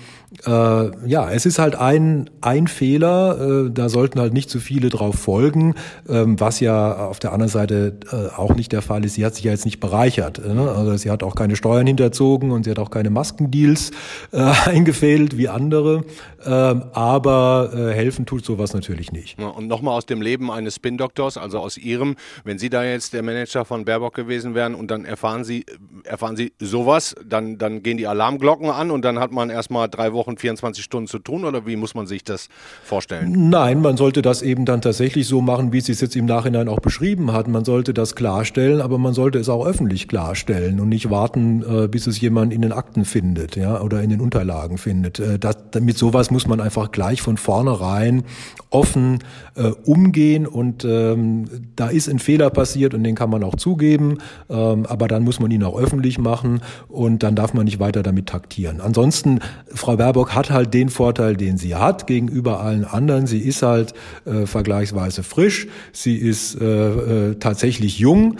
äh, 0.45 1.09
ja, 1.09 1.31
es 1.31 1.47
ist 1.47 1.59
halt 1.59 1.75
ein, 1.75 2.29
ein 2.43 2.69
Fehler, 2.69 3.67
äh, 3.67 3.71
da 3.71 3.89
sollten 3.89 4.21
halt 4.21 4.35
nicht 4.35 4.51
zu 4.51 4.61
viele 4.61 4.91
drauf 4.91 5.15
folgen, 5.15 5.75
ähm, 6.07 6.39
was 6.39 6.61
ja 6.61 7.07
auf 7.07 7.19
der 7.19 7.33
anderen 7.33 7.51
Seite 7.51 7.99
äh, 8.13 8.37
auch 8.37 8.55
nicht 8.55 8.73
der 8.73 8.83
Fall 8.83 9.05
ist. 9.07 9.15
Sie 9.15 9.25
hat 9.25 9.35
sich 9.35 9.45
ja 9.45 9.53
jetzt 9.53 9.65
nicht 9.65 9.81
bereichert. 9.81 10.39
Äh, 10.39 10.53
ne? 10.53 10.71
Also 10.71 10.97
sie 10.97 11.11
hat 11.11 11.23
auch 11.23 11.35
keine 11.35 11.57
Steuern 11.57 11.87
hinterzogen 11.87 12.51
und 12.51 12.65
sie 12.65 12.71
hat 12.71 12.79
auch 12.79 12.91
keine 12.91 13.09
Maskendeals 13.09 13.91
äh, 14.33 14.39
eingefädelt 14.67 15.39
wie 15.39 15.49
andere. 15.49 16.05
Ähm, 16.45 16.85
aber 16.93 17.71
äh, 17.75 17.93
helfen 17.95 18.27
tut 18.27 18.45
sowas 18.45 18.73
natürlich 18.73 19.11
nicht. 19.11 19.39
Und 19.39 19.67
nochmal 19.67 19.97
aus 19.97 20.07
dem 20.07 20.23
Leben 20.23 20.51
eines 20.51 20.77
Spin-Doktors, 20.77 21.37
also 21.37 21.59
aus 21.59 21.77
Ihrem, 21.77 22.17
wenn 22.45 22.59
Sie 22.59 22.71
da 22.71 22.85
jetzt 22.85 23.13
der 23.13 23.23
Manager 23.23 23.65
von 23.65 23.85
Baerbock 23.85 24.15
gewesen 24.15 24.55
wären 24.55 24.75
und 24.75 24.91
dann 24.91 25.05
erfahren 25.05 25.43
Sie, 25.43 25.67
erfahren 26.05 26.37
Sie 26.37 26.53
sowas, 26.61 27.17
dann, 27.27 27.59
dann 27.59 27.83
gehen 27.83 27.97
die 27.97 28.07
Alarmglocken 28.07 28.71
an 28.71 28.91
und 28.91 29.05
dann 29.05 29.19
hat 29.19 29.33
man 29.33 29.51
erstmal 29.51 29.89
drei 29.89 30.13
Wochen, 30.13 30.18
24 30.25 30.83
Stunden 30.83 31.07
zu 31.07 31.19
tun 31.19 31.45
oder 31.45 31.67
wie 31.67 31.77
muss 31.77 31.95
man 31.95 32.07
sich 32.07 32.25
das 32.25 32.49
vorstellen? 32.83 33.49
Nein, 33.51 33.81
man 33.81 33.97
sollte 33.97 34.23
das 34.23 34.43
eben 34.43 34.65
dann 34.65 34.81
tatsächlich 34.81 35.27
so 35.27 35.41
machen, 35.41 35.73
wie 35.73 35.81
Sie 35.81 35.93
es 35.93 36.01
jetzt 36.01 36.17
im 36.17 36.27
Nachhinein 36.27 36.69
auch 36.69 36.81
beschrieben 36.81 37.33
hat. 37.33 37.49
Man 37.49 37.65
sollte 37.65 37.95
das 37.95 38.15
klarstellen, 38.15 38.81
aber 38.81 38.99
man 38.99 39.15
sollte 39.15 39.39
es 39.39 39.49
auch 39.49 39.65
öffentlich 39.65 40.09
klarstellen 40.09 40.81
und 40.81 40.89
nicht 40.89 41.11
warten, 41.11 41.63
äh, 41.63 41.89
bis 41.89 42.07
es 42.07 42.21
jemand 42.21 42.53
in 42.53 42.63
den 42.63 42.73
Akten 42.73 43.05
findet, 43.05 43.57
ja, 43.57 43.81
oder 43.81 44.03
in 44.03 44.11
den 44.11 44.21
Unterlagen 44.21 44.79
findet. 44.79 45.21
Äh, 45.21 45.39
das, 45.39 45.57
mit 45.81 45.97
sowas 45.97 46.31
muss 46.31 46.47
man 46.47 46.61
einfach 46.61 46.91
gleich 46.91 47.23
von 47.23 47.37
vornherein 47.37 48.25
offen 48.71 49.21
äh, 49.55 49.69
umgehen 49.85 50.47
und 50.47 50.85
ähm, 50.85 51.47
da 51.77 51.89
ist 51.89 52.09
ein 52.09 52.19
Fehler 52.19 52.51
passiert 52.51 52.93
und 52.93 53.03
den 53.05 53.15
kann 53.15 53.31
man 53.31 53.43
auch 53.43 53.57
zugeben, 53.57 54.19
ähm, 54.51 54.85
aber 54.87 55.09
dann 55.09 55.25
muss 55.25 55.41
man 55.41 55.51
ihn 55.51 55.63
auch 55.63 55.79
öffentlich 55.79 56.19
machen 56.19 56.61
und 56.89 57.23
dann 57.23 57.35
darf 57.35 57.55
man 57.55 57.65
nicht 57.65 57.81
weiter 57.81 58.03
damit 58.03 58.27
taktieren. 58.27 58.81
Ansonsten, 58.81 59.41
Frau 59.73 59.97
Berg 59.97 60.08
Baerbock 60.09 60.35
hat 60.35 60.51
halt 60.51 60.73
den 60.73 60.89
Vorteil, 60.89 61.37
den 61.37 61.59
sie 61.59 61.75
hat 61.75 62.07
gegenüber 62.07 62.61
allen 62.61 62.87
anderen. 62.87 63.27
Sie 63.27 63.41
ist 63.41 63.63
halt 63.63 63.93
äh, 64.25 64.47
vergleichsweise 64.47 65.23
frisch, 65.23 65.67
sie 65.93 66.17
ist 66.17 66.59
äh, 66.59 66.65
äh, 66.65 67.35
tatsächlich 67.35 67.99
jung 67.99 68.39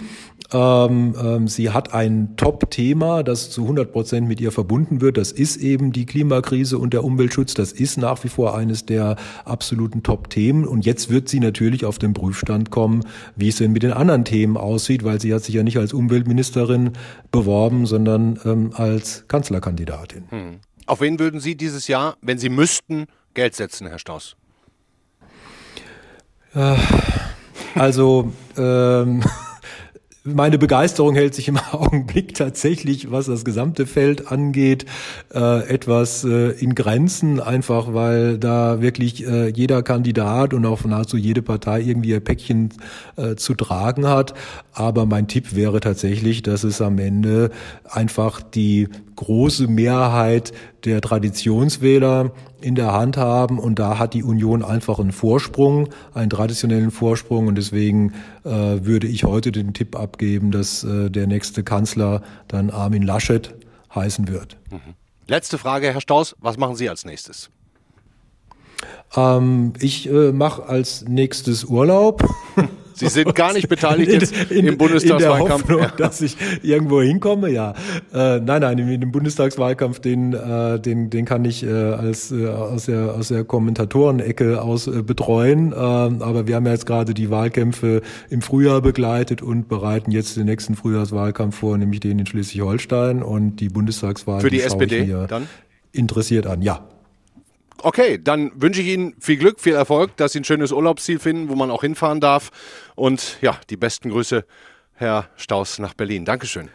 ähm, 0.51 1.13
ähm, 1.21 1.47
sie 1.47 1.69
hat 1.69 1.93
ein 1.93 2.35
Top-Thema, 2.35 3.23
das 3.23 3.51
zu 3.51 3.61
100 3.63 3.91
Prozent 3.91 4.27
mit 4.27 4.41
ihr 4.41 4.51
verbunden 4.51 4.99
wird. 4.99 5.17
Das 5.17 5.31
ist 5.31 5.57
eben 5.57 5.91
die 5.91 6.05
Klimakrise 6.05 6.79
und 6.79 6.93
der 6.93 7.03
Umweltschutz. 7.03 7.53
Das 7.53 7.71
ist 7.71 7.97
nach 7.97 8.23
wie 8.23 8.29
vor 8.29 8.57
eines 8.57 8.85
der 8.85 9.15
absoluten 9.45 10.01
Top-Themen. 10.01 10.65
Und 10.65 10.85
jetzt 10.85 11.09
wird 11.09 11.29
sie 11.29 11.39
natürlich 11.39 11.85
auf 11.85 11.99
den 11.99 12.13
Prüfstand 12.13 12.71
kommen, 12.71 13.03
wie 13.35 13.49
es 13.49 13.57
denn 13.57 13.71
mit 13.71 13.83
den 13.83 13.93
anderen 13.93 14.25
Themen 14.25 14.57
aussieht, 14.57 15.03
weil 15.03 15.21
sie 15.21 15.33
hat 15.33 15.43
sich 15.43 15.53
ja 15.53 15.63
nicht 15.63 15.77
als 15.77 15.93
Umweltministerin 15.93 16.93
beworben, 17.31 17.85
sondern 17.85 18.39
ähm, 18.43 18.71
als 18.73 19.25
Kanzlerkandidatin. 19.27 20.23
Hm. 20.29 20.59
Auf 20.89 21.01
wen 21.01 21.19
würden 21.19 21.39
Sie 21.39 21.53
dieses 21.53 21.87
Jahr, 21.87 22.17
wenn 22.19 22.39
Sie 22.39 22.49
müssten, 22.49 23.05
Geld 23.35 23.55
setzen, 23.55 23.85
Herr 23.85 23.99
Strauß? 23.99 24.35
Äh, 26.55 26.75
also 27.75 28.33
ähm, 28.57 29.21
meine 30.23 30.57
Begeisterung 30.57 31.13
hält 31.13 31.35
sich 31.35 31.47
im 31.47 31.59
Augenblick 31.71 32.33
tatsächlich, 32.33 33.11
was 33.11 33.27
das 33.27 33.45
gesamte 33.45 33.85
Feld 33.85 34.31
angeht, 34.31 34.87
äh, 35.31 35.69
etwas 35.69 36.23
äh, 36.23 36.59
in 36.59 36.73
Grenzen, 36.73 37.39
einfach 37.39 37.93
weil 37.93 38.39
da 38.39 38.81
wirklich 38.81 39.27
äh, 39.27 39.49
jeder 39.49 39.83
Kandidat 39.83 40.55
und 40.55 40.65
auch 40.65 40.83
nahezu 40.85 41.17
jede 41.17 41.43
Partei 41.43 41.81
irgendwie 41.81 42.15
ein 42.15 42.23
Päckchen 42.23 42.69
äh, 43.15 43.35
zu 43.35 43.53
tragen 43.53 44.07
hat. 44.07 44.33
Aber 44.73 45.05
mein 45.05 45.27
Tipp 45.27 45.55
wäre 45.55 45.81
tatsächlich, 45.81 46.41
dass 46.41 46.63
es 46.63 46.81
am 46.81 46.97
Ende 46.97 47.51
einfach 47.85 48.41
die 48.41 48.87
große 49.19 49.67
Mehrheit 49.67 50.53
der 50.85 51.01
Traditionswähler 51.01 52.31
in 52.61 52.75
der 52.75 52.93
Hand 52.93 53.17
haben 53.17 53.59
und 53.59 53.77
da 53.77 53.99
hat 53.99 54.13
die 54.13 54.23
Union 54.23 54.63
einfach 54.63 54.97
einen 54.97 55.11
Vorsprung, 55.11 55.89
einen 56.13 56.29
traditionellen 56.29 56.89
Vorsprung 56.89 57.47
und 57.47 57.55
deswegen 57.55 58.13
äh, 58.45 58.49
würde 58.49 59.07
ich 59.07 59.25
heute 59.25 59.51
den 59.51 59.73
Tipp 59.73 59.97
abgeben, 59.97 60.51
dass 60.51 60.85
äh, 60.85 61.09
der 61.09 61.27
nächste 61.27 61.63
Kanzler 61.63 62.21
dann 62.47 62.69
Armin 62.69 63.03
Laschet 63.03 63.53
heißen 63.93 64.29
wird. 64.29 64.55
Mhm. 64.71 64.95
Letzte 65.27 65.57
Frage, 65.57 65.91
Herr 65.91 66.01
Staus, 66.01 66.35
was 66.39 66.57
machen 66.57 66.77
Sie 66.77 66.89
als 66.89 67.03
nächstes? 67.03 67.49
Ähm, 69.17 69.73
ich 69.79 70.09
äh, 70.09 70.31
mache 70.31 70.63
als 70.65 71.03
nächstes 71.03 71.65
Urlaub. 71.65 72.23
Sie 72.99 73.07
sind 73.07 73.35
gar 73.35 73.53
nicht 73.53 73.69
beteiligt 73.69 74.11
jetzt 74.11 74.33
in, 74.51 74.57
in, 74.57 74.67
im 74.67 74.77
Bundestagswahlkampf. 74.77 75.69
In 75.69 75.77
der 75.77 75.77
Hoffnung, 75.77 75.99
ja. 75.99 76.05
dass 76.07 76.21
ich 76.21 76.35
irgendwo 76.61 77.01
hinkomme, 77.01 77.49
ja. 77.49 77.73
Äh, 78.13 78.39
nein, 78.39 78.61
nein, 78.61 78.77
in 78.77 79.01
dem 79.01 79.11
Bundestagswahlkampf, 79.11 79.99
den, 79.99 80.33
äh, 80.33 80.79
den, 80.79 81.09
den 81.09 81.25
kann 81.25 81.45
ich 81.45 81.63
äh, 81.63 81.69
als 81.69 82.31
äh, 82.31 82.47
aus 82.47 82.85
der 82.85 83.13
aus 83.13 83.29
der 83.29 83.43
Kommentatorenecke 83.43 84.61
aus 84.61 84.87
äh, 84.87 85.01
betreuen. 85.01 85.71
Äh, 85.71 85.75
aber 85.75 86.47
wir 86.47 86.55
haben 86.55 86.65
ja 86.65 86.73
jetzt 86.73 86.85
gerade 86.85 87.13
die 87.13 87.29
Wahlkämpfe 87.29 88.01
im 88.29 88.41
Frühjahr 88.41 88.81
begleitet 88.81 89.41
und 89.41 89.67
bereiten 89.67 90.11
jetzt 90.11 90.37
den 90.37 90.45
nächsten 90.45 90.75
Frühjahrswahlkampf 90.75 91.57
vor, 91.57 91.77
nämlich 91.77 92.01
den 92.01 92.19
in 92.19 92.25
Schleswig-Holstein 92.25 93.23
und 93.23 93.57
die 93.57 93.69
Bundestagswahl. 93.69 94.41
Für 94.41 94.49
die, 94.49 94.57
die 94.57 94.63
SPD 94.63 95.15
dann? 95.27 95.47
Interessiert 95.91 96.45
an, 96.45 96.61
ja. 96.61 96.87
Okay, 97.83 98.19
dann 98.21 98.51
wünsche 98.55 98.81
ich 98.81 98.87
Ihnen 98.87 99.15
viel 99.19 99.37
Glück, 99.37 99.59
viel 99.59 99.73
Erfolg, 99.73 100.15
dass 100.17 100.33
Sie 100.33 100.39
ein 100.39 100.43
schönes 100.43 100.71
Urlaubsziel 100.71 101.19
finden, 101.19 101.49
wo 101.49 101.55
man 101.55 101.71
auch 101.71 101.81
hinfahren 101.81 102.19
darf. 102.19 102.49
Und 102.95 103.37
ja, 103.41 103.57
die 103.69 103.77
besten 103.77 104.09
Grüße, 104.09 104.45
Herr 104.95 105.29
Staus, 105.35 105.79
nach 105.79 105.93
Berlin. 105.93 106.25
Dankeschön. 106.25 106.69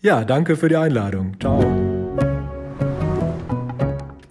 Ja, 0.00 0.24
danke 0.24 0.56
für 0.56 0.68
die 0.68 0.76
Einladung. 0.76 1.36
Ciao. 1.40 1.85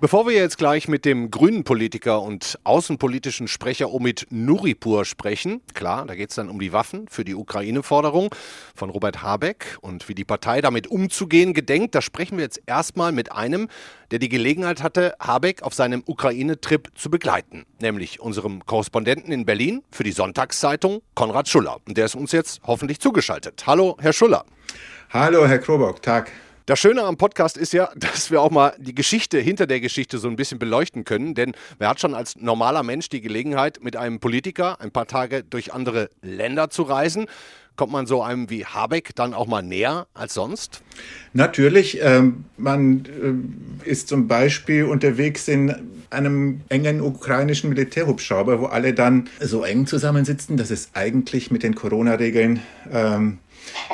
Bevor 0.05 0.27
wir 0.27 0.35
jetzt 0.35 0.59
gleich 0.59 0.87
mit 0.87 1.03
dem 1.03 1.31
grünen 1.31 1.63
Politiker 1.63 2.21
und 2.21 2.59
außenpolitischen 2.63 3.47
Sprecher 3.47 3.91
Omid 3.91 4.27
Nuripur 4.29 5.03
sprechen, 5.03 5.61
klar, 5.73 6.05
da 6.05 6.13
geht 6.13 6.29
es 6.29 6.35
dann 6.35 6.47
um 6.47 6.59
die 6.59 6.71
Waffen 6.73 7.07
für 7.07 7.25
die 7.25 7.33
Ukraine-Forderung 7.33 8.29
von 8.75 8.91
Robert 8.91 9.23
Habeck 9.23 9.79
und 9.81 10.07
wie 10.07 10.13
die 10.13 10.23
Partei 10.23 10.61
damit 10.61 10.85
umzugehen 10.85 11.55
gedenkt, 11.55 11.95
da 11.95 12.03
sprechen 12.03 12.37
wir 12.37 12.43
jetzt 12.43 12.61
erstmal 12.67 13.13
mit 13.13 13.31
einem, 13.31 13.67
der 14.11 14.19
die 14.19 14.29
Gelegenheit 14.29 14.83
hatte, 14.83 15.15
Habeck 15.19 15.63
auf 15.63 15.73
seinem 15.73 16.03
Ukraine-Trip 16.05 16.89
zu 16.93 17.09
begleiten, 17.09 17.65
nämlich 17.81 18.19
unserem 18.19 18.63
Korrespondenten 18.63 19.33
in 19.33 19.43
Berlin 19.43 19.81
für 19.89 20.03
die 20.03 20.11
Sonntagszeitung, 20.11 21.01
Konrad 21.15 21.49
Schuller. 21.49 21.77
Und 21.87 21.97
der 21.97 22.05
ist 22.05 22.13
uns 22.13 22.31
jetzt 22.31 22.61
hoffentlich 22.67 22.99
zugeschaltet. 22.99 23.63
Hallo, 23.65 23.97
Herr 23.99 24.13
Schuller. 24.13 24.45
Hallo, 25.09 25.47
Herr 25.47 25.57
Krobock, 25.57 26.03
Tag. 26.03 26.31
Das 26.67 26.79
Schöne 26.79 27.03
am 27.03 27.15
Podcast 27.15 27.57
ist 27.57 27.73
ja, 27.73 27.91
dass 27.95 28.31
wir 28.31 28.41
auch 28.41 28.49
mal 28.49 28.73
die 28.79 28.95
Geschichte 28.95 29.39
hinter 29.39 29.67
der 29.67 29.79
Geschichte 29.79 30.17
so 30.17 30.27
ein 30.27 30.35
bisschen 30.35 30.57
beleuchten 30.57 31.03
können, 31.03 31.35
denn 31.35 31.53
wer 31.77 31.89
hat 31.89 31.99
schon 31.99 32.15
als 32.15 32.37
normaler 32.37 32.81
Mensch 32.81 33.07
die 33.09 33.21
Gelegenheit, 33.21 33.83
mit 33.83 33.95
einem 33.95 34.19
Politiker 34.19 34.81
ein 34.81 34.89
paar 34.89 35.05
Tage 35.05 35.43
durch 35.43 35.73
andere 35.73 36.09
Länder 36.23 36.71
zu 36.71 36.81
reisen? 36.81 37.27
Kommt 37.75 37.91
man 37.91 38.07
so 38.07 38.23
einem 38.23 38.49
wie 38.49 38.65
Habeck 38.65 39.13
dann 39.15 39.33
auch 39.33 39.47
mal 39.47 39.61
näher 39.61 40.07
als 40.13 40.33
sonst? 40.33 40.81
Natürlich. 41.33 41.99
Ähm, 42.01 42.45
man 42.57 43.05
äh, 43.83 43.89
ist 43.89 44.07
zum 44.07 44.27
Beispiel 44.27 44.85
unterwegs 44.85 45.47
in 45.47 45.75
einem 46.09 46.61
engen 46.69 47.01
ukrainischen 47.01 47.69
Militärhubschrauber, 47.69 48.61
wo 48.61 48.65
alle 48.67 48.93
dann 48.93 49.29
so 49.39 49.63
eng 49.63 49.85
zusammensitzen, 49.85 50.57
dass 50.57 50.71
es 50.71 50.89
eigentlich 50.93 51.51
mit 51.51 51.63
den 51.63 51.75
Corona-Regeln 51.75 52.61
ähm, 52.91 53.39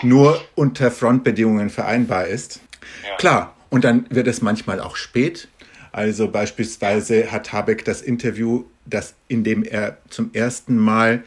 nur 0.03 0.41
unter 0.55 0.91
Frontbedingungen 0.91 1.69
vereinbar 1.69 2.27
ist. 2.27 2.59
Ja. 3.07 3.17
Klar, 3.17 3.55
und 3.69 3.83
dann 3.83 4.05
wird 4.09 4.27
es 4.27 4.41
manchmal 4.41 4.79
auch 4.79 4.95
spät. 4.95 5.47
Also 5.91 6.29
beispielsweise 6.29 7.31
hat 7.31 7.51
Habeck 7.51 7.83
das 7.85 8.01
Interview, 8.01 8.65
das, 8.85 9.13
in 9.27 9.43
dem 9.43 9.63
er 9.63 9.97
zum 10.09 10.31
ersten 10.33 10.77
Mal 10.77 11.23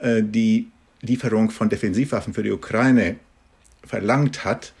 äh, 0.00 0.22
die 0.22 0.68
Lieferung 1.00 1.50
von 1.50 1.68
Defensivwaffen 1.68 2.34
für 2.34 2.42
die 2.42 2.50
Ukraine 2.50 3.16
verlangt 3.84 4.44
hat, 4.44 4.72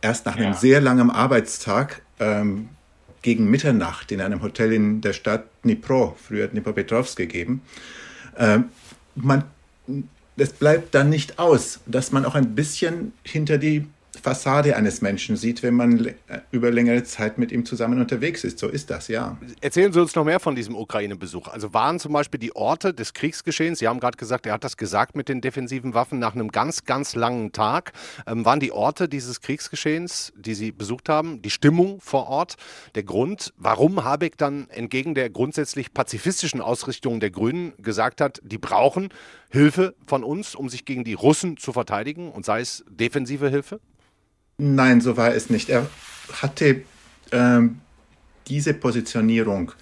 erst 0.00 0.26
nach 0.26 0.36
ja. 0.36 0.46
einem 0.46 0.54
sehr 0.54 0.80
langen 0.80 1.10
Arbeitstag 1.10 2.02
ähm, 2.18 2.70
gegen 3.22 3.50
Mitternacht 3.50 4.12
in 4.12 4.20
einem 4.20 4.42
Hotel 4.42 4.72
in 4.72 5.00
der 5.00 5.12
Stadt 5.12 5.44
Dnipro, 5.64 6.16
früher 6.22 6.48
Dnipropetrovsk 6.48 7.16
gegeben. 7.16 7.62
Ähm, 8.38 8.70
man 9.14 9.44
es 10.40 10.52
bleibt 10.52 10.94
dann 10.94 11.10
nicht 11.10 11.38
aus, 11.38 11.80
dass 11.86 12.12
man 12.12 12.24
auch 12.24 12.34
ein 12.34 12.54
bisschen 12.54 13.12
hinter 13.24 13.58
die 13.58 13.86
Fassade 14.22 14.76
eines 14.76 15.02
Menschen 15.02 15.36
sieht, 15.36 15.62
wenn 15.62 15.74
man 15.74 16.06
äh, 16.06 16.14
über 16.50 16.70
längere 16.70 17.04
Zeit 17.04 17.38
mit 17.38 17.52
ihm 17.52 17.64
zusammen 17.64 18.00
unterwegs 18.00 18.44
ist. 18.44 18.58
So 18.58 18.68
ist 18.68 18.90
das, 18.90 19.08
ja. 19.08 19.38
Erzählen 19.60 19.92
Sie 19.92 20.00
uns 20.00 20.14
noch 20.14 20.24
mehr 20.24 20.40
von 20.40 20.54
diesem 20.54 20.74
Ukraine-Besuch. 20.74 21.48
Also 21.48 21.72
waren 21.72 21.98
zum 21.98 22.12
Beispiel 22.12 22.40
die 22.40 22.54
Orte 22.54 22.92
des 22.92 23.14
Kriegsgeschehens, 23.14 23.78
Sie 23.78 23.88
haben 23.88 24.00
gerade 24.00 24.18
gesagt, 24.18 24.46
er 24.46 24.54
hat 24.54 24.64
das 24.64 24.76
gesagt 24.76 25.16
mit 25.16 25.28
den 25.28 25.40
defensiven 25.40 25.94
Waffen 25.94 26.18
nach 26.18 26.34
einem 26.34 26.48
ganz, 26.48 26.84
ganz 26.84 27.14
langen 27.14 27.52
Tag. 27.52 27.92
Ähm, 28.26 28.44
waren 28.44 28.60
die 28.60 28.72
Orte 28.72 29.08
dieses 29.08 29.40
Kriegsgeschehens, 29.40 30.32
die 30.36 30.54
Sie 30.54 30.72
besucht 30.72 31.08
haben, 31.08 31.40
die 31.42 31.50
Stimmung 31.50 32.00
vor 32.00 32.28
Ort, 32.28 32.56
der 32.94 33.04
Grund, 33.04 33.52
warum 33.56 34.04
Habeck 34.04 34.36
dann 34.36 34.68
entgegen 34.70 35.14
der 35.14 35.30
grundsätzlich 35.30 35.94
pazifistischen 35.94 36.60
Ausrichtung 36.60 37.20
der 37.20 37.30
Grünen 37.30 37.72
gesagt 37.78 38.20
hat, 38.20 38.40
die 38.42 38.58
brauchen 38.58 39.08
Hilfe 39.50 39.94
von 40.06 40.24
uns, 40.24 40.54
um 40.54 40.68
sich 40.68 40.84
gegen 40.84 41.04
die 41.04 41.14
Russen 41.14 41.56
zu 41.56 41.72
verteidigen 41.72 42.30
und 42.30 42.44
sei 42.44 42.60
es 42.60 42.84
defensive 42.88 43.48
Hilfe? 43.48 43.80
Nein, 44.62 45.00
so 45.00 45.16
war 45.16 45.34
es 45.34 45.48
nicht. 45.48 45.70
Er 45.70 45.88
hatte 46.32 46.82
ähm, 47.32 47.80
diese 48.46 48.74
Positionierung 48.74 49.72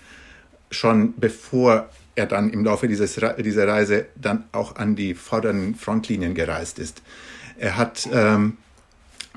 schon 0.71 1.15
bevor 1.17 1.89
er 2.15 2.27
dann 2.27 2.51
im 2.51 2.65
Laufe 2.65 2.87
dieses, 2.87 3.19
dieser 3.41 3.67
Reise 3.67 4.07
dann 4.15 4.45
auch 4.53 4.77
an 4.77 4.95
die 4.95 5.15
vorderen 5.15 5.75
Frontlinien 5.75 6.33
gereist 6.33 6.79
ist. 6.79 7.03
Er 7.57 7.77
hat 7.77 8.09
ähm, 8.13 8.59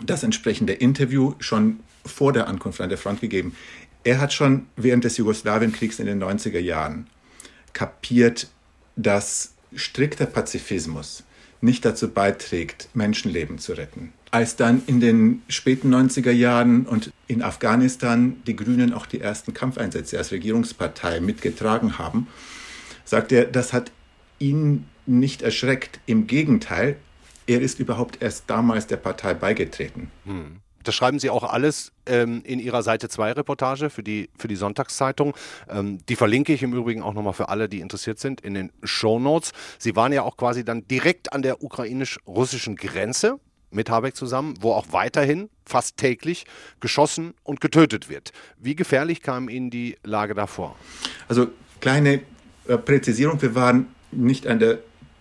das 0.06 0.22
entsprechende 0.22 0.74
Interview 0.74 1.34
schon 1.40 1.80
vor 2.06 2.34
der 2.34 2.48
Ankunft 2.48 2.80
an 2.80 2.90
der 2.90 3.00
Front 3.00 3.22
gegeben. 3.22 3.56
Er 4.04 4.20
hat 4.20 4.34
schon 4.34 4.68
während 4.76 5.06
des 5.06 5.18
Jugoslawienkriegs 5.18 5.98
in 5.98 6.06
den 6.06 6.24
90er 6.24 6.60
Jahren 6.60 7.08
kapiert, 7.74 8.48
dass 8.96 9.54
strikter 9.76 10.28
Pazifismus 10.28 11.24
nicht 11.62 11.84
dazu 11.84 12.12
beiträgt, 12.12 12.90
Menschenleben 12.94 13.58
zu 13.58 13.74
retten. 13.74 14.14
Als 14.32 14.56
dann 14.56 14.82
in 14.88 15.02
den 15.02 15.42
späten 15.50 15.94
90er 15.94 16.32
Jahren 16.32 16.86
und 16.86 17.12
in 17.28 17.42
Afghanistan 17.42 18.42
die 18.48 18.56
Grünen 18.56 18.94
auch 18.94 19.06
die 19.06 19.20
ersten 19.20 19.54
Kampfeinsätze 19.54 20.18
als 20.18 20.32
Regierungspartei 20.32 21.20
mitgetragen 21.20 21.98
haben, 21.98 22.28
sagt 23.04 23.34
er, 23.34 23.46
das 23.46 23.74
hat 23.74 23.92
ihn 24.40 24.86
nicht 25.06 25.42
erschreckt. 25.42 26.00
Im 26.06 26.28
Gegenteil, 26.28 26.96
er 27.46 27.62
ist 27.62 27.80
überhaupt 27.80 28.22
erst 28.22 28.50
damals 28.50 28.88
der 28.88 28.98
Partei 28.98 29.34
beigetreten. 29.34 30.10
Hm. 30.26 30.62
Das 30.84 30.96
schreiben 30.96 31.20
Sie 31.20 31.30
auch 31.30 31.44
alles 31.44 31.92
ähm, 32.06 32.42
in 32.44 32.60
Ihrer 32.60 32.82
Seite 32.84 33.08
2 33.08 33.34
Reportage 33.34 33.90
für 33.90 34.02
die, 34.02 34.30
für 34.38 34.48
die 34.48 34.56
Sonntagszeitung. 34.56 35.36
Ähm, 35.70 36.00
die 36.08 36.16
verlinke 36.16 36.54
ich 36.54 36.64
im 36.64 36.74
Übrigen 36.74 37.02
auch 37.02 37.14
nochmal 37.14 37.34
für 37.34 37.50
alle, 37.50 37.70
die 37.70 37.82
interessiert 37.82 38.20
sind, 38.20 38.42
in 38.42 38.54
den 38.54 38.72
Show 38.84 39.20
Notes. 39.20 39.52
Sie 39.78 39.96
waren 39.96 40.12
ja 40.14 40.24
auch 40.24 40.38
quasi 40.38 40.66
dann 40.66 40.88
direkt 40.88 41.34
an 41.34 41.42
der 41.42 41.64
ukrainisch-russischen 41.64 42.76
Grenze. 42.76 43.40
Mit 43.72 43.90
Habeck 43.90 44.16
zusammen, 44.16 44.56
wo 44.60 44.74
auch 44.74 44.88
weiterhin 44.92 45.50
fast 45.66 45.98
täglich 45.98 46.46
geschossen 46.80 47.34
und 47.44 47.62
getötet 47.62 48.10
wird. 48.10 48.32
Wie 48.58 48.76
gefährlich 48.76 49.22
kam 49.22 49.50
Ihnen 49.50 49.70
die 49.70 49.98
Lage 50.04 50.34
davor? 50.34 50.76
Also 51.28 51.48
kleine 51.80 52.22
äh, 52.68 52.78
Präzisierung, 52.78 53.42
wir 53.42 53.56
waren 53.56 53.88
nicht 54.12 54.48
an 54.48 54.60
der 54.60 54.80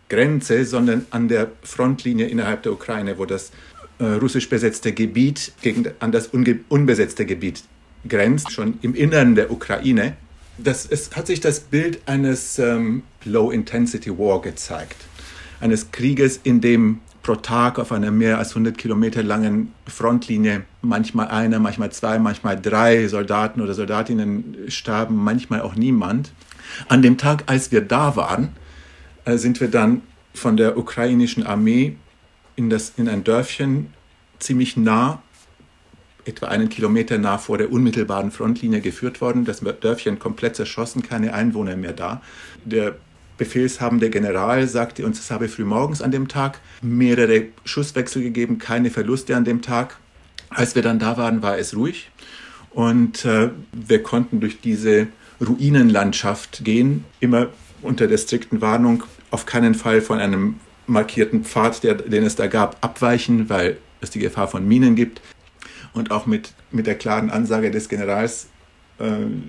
Grenze, 0.09 0.65
sondern 0.65 1.07
an 1.11 1.29
der 1.29 1.51
Frontlinie 1.63 2.27
innerhalb 2.27 2.65
der 2.65 2.73
Ukraine, 2.73 3.17
wo 3.19 3.25
das 3.25 3.53
äh, 3.99 4.05
russisch 4.05 4.49
besetzte 4.49 4.93
Gebiet 4.93 5.53
gegen, 5.63 5.87
an 6.01 6.13
das 6.13 6.29
unbesetzte 6.29 7.27
Gebiet 7.27 7.63
grenzt, 8.09 8.51
schon 8.51 8.79
im 8.83 8.95
Innern 8.95 9.35
der 9.35 9.51
Ukraine. 9.51 10.17
Das, 10.59 10.87
es 10.87 11.15
hat 11.17 11.27
sich 11.27 11.41
das 11.41 11.61
Bild 11.61 12.01
eines 12.07 12.59
ähm, 12.59 13.03
Low-Intensity-War 13.25 14.43
gezeigt. 14.43 14.97
Eines 15.61 15.91
Krieges, 15.91 16.41
in 16.43 16.61
dem 16.61 17.01
pro 17.31 17.37
Tag 17.37 17.79
auf 17.79 17.93
einer 17.93 18.11
mehr 18.11 18.39
als 18.39 18.51
100 18.51 18.77
Kilometer 18.77 19.23
langen 19.23 19.73
Frontlinie 19.87 20.63
manchmal 20.83 21.29
einer, 21.29 21.61
manchmal 21.61 21.93
zwei, 21.93 22.19
manchmal 22.19 22.61
drei 22.61 23.07
Soldaten 23.07 23.61
oder 23.61 23.73
Soldatinnen 23.73 24.57
starben, 24.67 25.15
manchmal 25.15 25.61
auch 25.61 25.77
niemand. 25.77 26.33
An 26.89 27.03
dem 27.03 27.19
Tag, 27.19 27.45
als 27.47 27.71
wir 27.71 27.83
da 27.83 28.17
waren, 28.17 28.49
äh, 29.27 29.37
sind 29.37 29.61
wir 29.61 29.69
dann 29.69 30.03
von 30.35 30.57
der 30.57 30.77
ukrainischen 30.77 31.47
Armee 31.47 31.95
in, 32.57 32.69
das, 32.69 32.95
in 32.97 33.09
ein 33.09 33.23
Dörfchen 33.23 33.95
ziemlich 34.41 34.77
nah, 34.77 35.23
etwa 36.25 36.47
einen 36.47 36.69
Kilometer 36.69 37.17
nah 37.17 37.39
vor 37.39 37.59
der 37.59 37.71
unmittelbaren 37.71 38.33
Frontlinie 38.33 38.81
geführt 38.81 39.21
worden. 39.21 39.45
Das 39.45 39.61
Dörfchen 39.61 40.19
komplett 40.19 40.57
zerschossen, 40.57 41.03
keine 41.03 41.33
Einwohner 41.33 41.77
mehr 41.77 41.93
da. 41.93 42.23
Der 42.65 42.97
befehlshabende 43.41 44.11
General 44.11 44.69
sagte 44.69 45.07
uns, 45.07 45.19
es 45.19 45.31
habe 45.31 45.49
frühmorgens 45.49 46.03
an 46.03 46.11
dem 46.11 46.29
Tag 46.29 46.61
mehrere 46.83 47.47
Schusswechsel 47.65 48.23
gegeben, 48.23 48.59
keine 48.59 48.91
Verluste 48.91 49.35
an 49.35 49.47
dem 49.47 49.63
Tag. 49.63 49.97
Als 50.51 50.75
wir 50.75 50.83
dann 50.83 50.99
da 50.99 51.17
waren, 51.17 51.43
war 51.43 51.57
es 51.57 51.75
ruhig 51.75 52.11
und 52.71 53.25
äh, 53.25 53.49
wir 53.73 54.03
konnten 54.03 54.41
durch 54.41 54.61
diese 54.61 55.07
Ruinenlandschaft 55.41 56.65
gehen, 56.65 57.07
immer 57.21 57.49
unter 57.81 58.09
der 58.09 58.19
strikten 58.19 58.61
Warnung, 58.61 59.05
auf 59.31 59.47
keinen 59.47 59.75
Fall 59.75 60.03
von 60.03 60.19
einem 60.19 60.61
markierten 60.87 61.43
Pfad, 61.43 61.83
der, 61.83 61.95
den 61.95 62.25
es 62.25 62.37
da 62.37 62.47
gab, 62.47 62.77
abweichen, 62.85 63.49
weil 63.49 63.79
es 64.03 64.11
die 64.11 64.19
Gefahr 64.19 64.49
von 64.49 64.69
Minen 64.69 64.97
gibt. 64.97 65.23
Und 65.95 66.11
auch 66.11 66.27
mit, 66.27 66.53
mit 66.71 66.87
der 66.87 66.97
klaren 66.97 67.31
Ansage 67.31 67.71
des 67.71 67.89
Generals, 67.89 68.49
äh, 68.99 69.07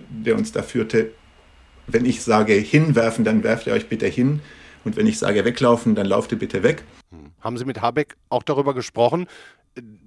der 0.10 0.38
uns 0.38 0.54
da 0.54 0.64
führte, 0.64 1.12
wenn 1.94 2.06
ich 2.06 2.22
sage 2.22 2.54
hinwerfen, 2.54 3.26
dann 3.26 3.44
werft 3.44 3.68
ihr 3.68 3.74
euch 3.74 3.88
bitte 3.88 4.08
hin. 4.08 4.42
Und 4.84 4.96
wenn 4.96 5.08
ich 5.08 5.20
sage 5.20 5.46
weglaufen, 5.46 5.96
dann 5.96 6.08
lauft 6.08 6.32
ihr 6.32 6.40
bitte 6.40 6.64
weg. 6.64 6.84
Hm. 7.12 7.32
Haben 7.42 7.58
Sie 7.58 7.66
mit 7.66 7.82
Habeck 7.82 8.16
auch 8.30 8.44
darüber 8.44 8.74
gesprochen, 8.74 9.28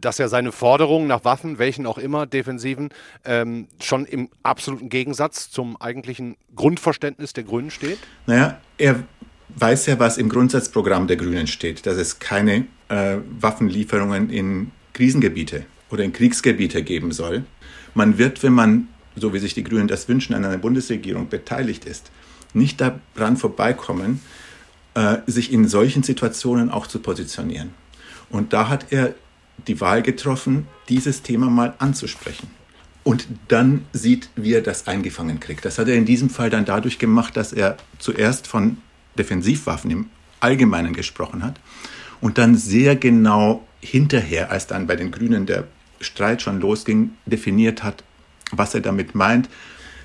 dass 0.01 0.19
er 0.19 0.29
seine 0.29 0.53
Forderungen 0.53 1.07
nach 1.07 1.25
Waffen, 1.25 1.59
welchen 1.59 1.87
auch 1.87 1.99
immer, 1.99 2.27
defensiven, 2.27 2.91
ähm, 3.25 3.69
schon 3.83 4.05
im 4.05 4.29
absoluten 4.43 4.89
Gegensatz 4.89 5.51
zum 5.51 5.81
eigentlichen 5.81 6.37
Grundverständnis 6.55 7.33
der 7.33 7.45
Grünen 7.45 7.71
steht? 7.71 7.99
Naja, 8.27 8.61
er 8.77 9.05
weiß 9.57 9.87
ja, 9.87 9.99
was 9.99 10.19
im 10.19 10.29
Grundsatzprogramm 10.29 11.07
der 11.07 11.17
Grünen 11.17 11.47
steht, 11.47 11.87
dass 11.87 11.97
es 11.97 12.19
keine 12.19 12.67
äh, 12.89 13.17
Waffenlieferungen 13.41 14.31
in 14.31 14.71
Krisengebiete 14.93 15.65
oder 15.91 16.05
in 16.05 16.13
Kriegsgebiete 16.13 16.83
geben 16.83 17.13
soll. 17.13 17.45
Man 17.95 18.19
wird, 18.19 18.43
wenn 18.43 18.53
man, 18.53 18.89
so 19.17 19.33
wie 19.33 19.39
sich 19.39 19.55
die 19.55 19.65
Grünen 19.65 19.89
das 19.89 20.09
wünschen, 20.09 20.35
an 20.35 20.45
einer 20.45 20.59
Bundesregierung 20.59 21.29
beteiligt 21.29 21.85
ist, 21.85 22.11
nicht 22.53 22.81
daran 22.81 23.37
vorbeikommen, 23.37 24.21
äh, 24.95 25.19
sich 25.27 25.53
in 25.53 25.69
solchen 25.69 26.03
Situationen 26.03 26.71
auch 26.71 26.87
zu 26.87 26.99
positionieren. 26.99 27.71
Und 28.31 28.53
da 28.53 28.69
hat 28.69 28.87
er 28.91 29.15
die 29.67 29.81
Wahl 29.81 30.03
getroffen, 30.03 30.67
dieses 30.89 31.23
Thema 31.23 31.49
mal 31.51 31.75
anzusprechen. 31.79 32.49
Und 33.03 33.27
dann 33.49 33.85
sieht, 33.93 34.31
wie 34.35 34.55
er 34.55 34.63
das 34.63 34.87
eingefangen 34.87 35.39
kriegt. 35.39 35.65
Das 35.65 35.79
hat 35.79 35.89
er 35.89 35.95
in 35.95 36.07
diesem 36.07 36.31
Fall 36.31 36.49
dann 36.49 36.65
dadurch 36.65 36.99
gemacht, 36.99 37.37
dass 37.37 37.53
er 37.53 37.77
zuerst 37.99 38.47
von 38.47 38.79
Defensivwaffen 39.19 39.91
im 39.91 40.07
Allgemeinen 40.41 40.95
gesprochen 40.95 41.43
hat 41.43 41.61
und 42.21 42.39
dann 42.39 42.57
sehr 42.57 42.97
genau 42.97 43.67
hinterher, 43.81 44.51
als 44.51 44.67
dann 44.67 44.87
bei 44.87 44.97
den 44.97 45.11
Grünen 45.11 45.45
der 45.45 45.65
Streit 46.01 46.43
schon 46.43 46.61
losging, 46.61 47.13
definiert 47.27 47.83
hat, 47.83 48.03
was 48.59 48.75
er 48.75 48.81
damit 48.81 49.15
meint. 49.15 49.49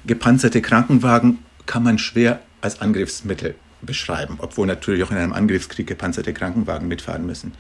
Gepanzerte 0.06 0.62
Krankenwagen 0.62 1.40
kann 1.66 1.84
man 1.84 1.98
schwer 1.98 2.42
als 2.62 2.82
Angriffsmittel 2.82 3.56
beschreiben, 3.82 4.36
obwohl 4.40 4.68
natürlich 4.68 5.04
auch 5.04 5.12
in 5.12 5.18
einem 5.18 5.34
Angriffskrieg 5.34 5.88
gepanzerte 5.88 6.34
Krankenwagen 6.34 6.88
mitfahren 6.88 7.26
müssen. 7.26 7.54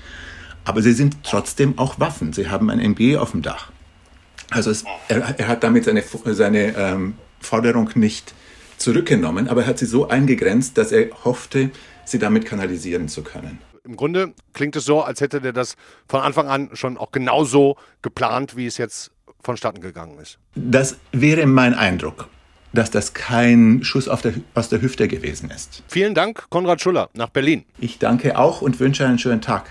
Aber 0.65 0.81
sie 0.81 0.91
sind 0.93 1.23
trotzdem 1.23 1.77
auch 1.77 1.99
Waffen. 1.99 2.33
Sie 2.33 2.49
haben 2.49 2.69
ein 2.69 2.79
MG 2.79 3.17
auf 3.17 3.31
dem 3.31 3.41
Dach. 3.41 3.71
Also 4.49 4.71
es, 4.71 4.83
er, 5.07 5.39
er, 5.39 5.47
hat 5.47 5.63
damit 5.63 5.85
seine, 5.85 6.03
seine 6.25 6.75
ähm, 6.75 7.15
Forderung 7.39 7.91
nicht 7.95 8.33
zurückgenommen, 8.77 9.47
aber 9.47 9.61
er 9.61 9.67
hat 9.67 9.79
sie 9.79 9.85
so 9.85 10.09
eingegrenzt, 10.09 10.77
dass 10.77 10.91
er 10.91 11.09
hoffte, 11.23 11.71
sie 12.05 12.19
damit 12.19 12.45
kanalisieren 12.45 13.07
zu 13.07 13.23
können. 13.23 13.59
Im 13.83 13.95
Grunde 13.95 14.33
klingt 14.53 14.75
es 14.75 14.85
so, 14.85 15.01
als 15.01 15.21
hätte 15.21 15.41
er 15.43 15.53
das 15.53 15.75
von 16.07 16.21
Anfang 16.21 16.47
an 16.47 16.69
schon 16.73 16.97
auch 16.97 17.11
genauso 17.11 17.77
geplant, 18.01 18.55
wie 18.55 18.65
es 18.65 18.77
jetzt 18.77 19.11
vonstatten 19.41 19.81
gegangen 19.81 20.17
ist. 20.19 20.37
Das 20.55 20.97
wäre 21.11 21.45
mein 21.45 21.73
Eindruck, 21.73 22.29
dass 22.73 22.91
das 22.91 23.13
kein 23.13 23.83
Schuss 23.83 24.05
der, 24.21 24.33
aus 24.53 24.69
der 24.69 24.81
Hüfte 24.81 25.07
gewesen 25.07 25.49
ist. 25.51 25.83
Vielen 25.87 26.13
Dank, 26.13 26.45
Konrad 26.49 26.81
Schuller, 26.81 27.09
nach 27.13 27.29
Berlin. 27.29 27.65
Ich 27.77 27.99
danke 27.99 28.37
auch 28.37 28.61
und 28.61 28.79
wünsche 28.79 29.05
einen 29.05 29.19
schönen 29.19 29.41
Tag. 29.41 29.69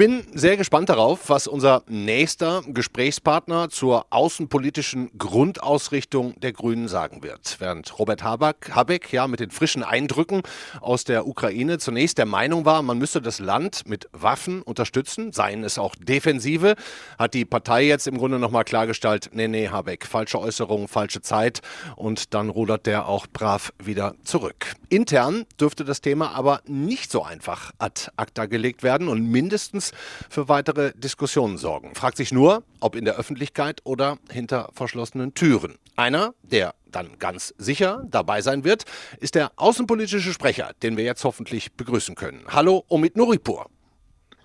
Bin 0.00 0.24
sehr 0.32 0.56
gespannt 0.56 0.88
darauf, 0.88 1.28
was 1.28 1.46
unser 1.46 1.82
nächster 1.86 2.62
Gesprächspartner 2.66 3.68
zur 3.68 4.06
außenpolitischen 4.08 5.10
Grundausrichtung 5.18 6.40
der 6.40 6.54
Grünen 6.54 6.88
sagen 6.88 7.22
wird. 7.22 7.56
Während 7.58 7.98
Robert 7.98 8.22
Habeck, 8.22 8.70
Habeck 8.74 9.12
ja 9.12 9.28
mit 9.28 9.40
den 9.40 9.50
frischen 9.50 9.82
Eindrücken 9.82 10.40
aus 10.80 11.04
der 11.04 11.26
Ukraine 11.26 11.76
zunächst 11.76 12.16
der 12.16 12.24
Meinung 12.24 12.64
war, 12.64 12.80
man 12.80 12.96
müsse 12.96 13.20
das 13.20 13.40
Land 13.40 13.86
mit 13.86 14.08
Waffen 14.12 14.62
unterstützen, 14.62 15.34
seien 15.34 15.64
es 15.64 15.76
auch 15.76 15.94
Defensive, 15.96 16.76
hat 17.18 17.34
die 17.34 17.44
Partei 17.44 17.82
jetzt 17.82 18.06
im 18.06 18.16
Grunde 18.16 18.38
nochmal 18.38 18.64
klargestellt, 18.64 19.28
nee, 19.34 19.48
nee, 19.48 19.68
Habeck, 19.68 20.06
falsche 20.06 20.40
Äußerungen, 20.40 20.88
falsche 20.88 21.20
Zeit 21.20 21.60
und 21.96 22.32
dann 22.32 22.48
rudert 22.48 22.86
der 22.86 23.06
auch 23.06 23.26
brav 23.26 23.74
wieder 23.78 24.14
zurück. 24.24 24.72
Intern 24.88 25.44
dürfte 25.60 25.84
das 25.84 26.00
Thema 26.00 26.30
aber 26.34 26.62
nicht 26.66 27.12
so 27.12 27.22
einfach 27.22 27.72
ad 27.78 28.10
acta 28.16 28.46
gelegt 28.46 28.82
werden 28.82 29.06
und 29.06 29.30
mindestens 29.30 29.89
für 30.28 30.48
weitere 30.48 30.92
Diskussionen 30.94 31.58
sorgen. 31.58 31.94
Fragt 31.94 32.16
sich 32.16 32.32
nur, 32.32 32.62
ob 32.80 32.96
in 32.96 33.04
der 33.04 33.16
Öffentlichkeit 33.16 33.80
oder 33.84 34.18
hinter 34.30 34.70
verschlossenen 34.72 35.34
Türen. 35.34 35.76
Einer, 35.96 36.34
der 36.42 36.74
dann 36.90 37.18
ganz 37.18 37.54
sicher 37.58 38.02
dabei 38.08 38.42
sein 38.42 38.64
wird, 38.64 38.84
ist 39.20 39.34
der 39.34 39.52
außenpolitische 39.56 40.32
Sprecher, 40.32 40.72
den 40.82 40.96
wir 40.96 41.04
jetzt 41.04 41.24
hoffentlich 41.24 41.72
begrüßen 41.72 42.14
können. 42.14 42.42
Hallo, 42.48 42.84
Omid 42.88 43.16
Nuripur. 43.16 43.66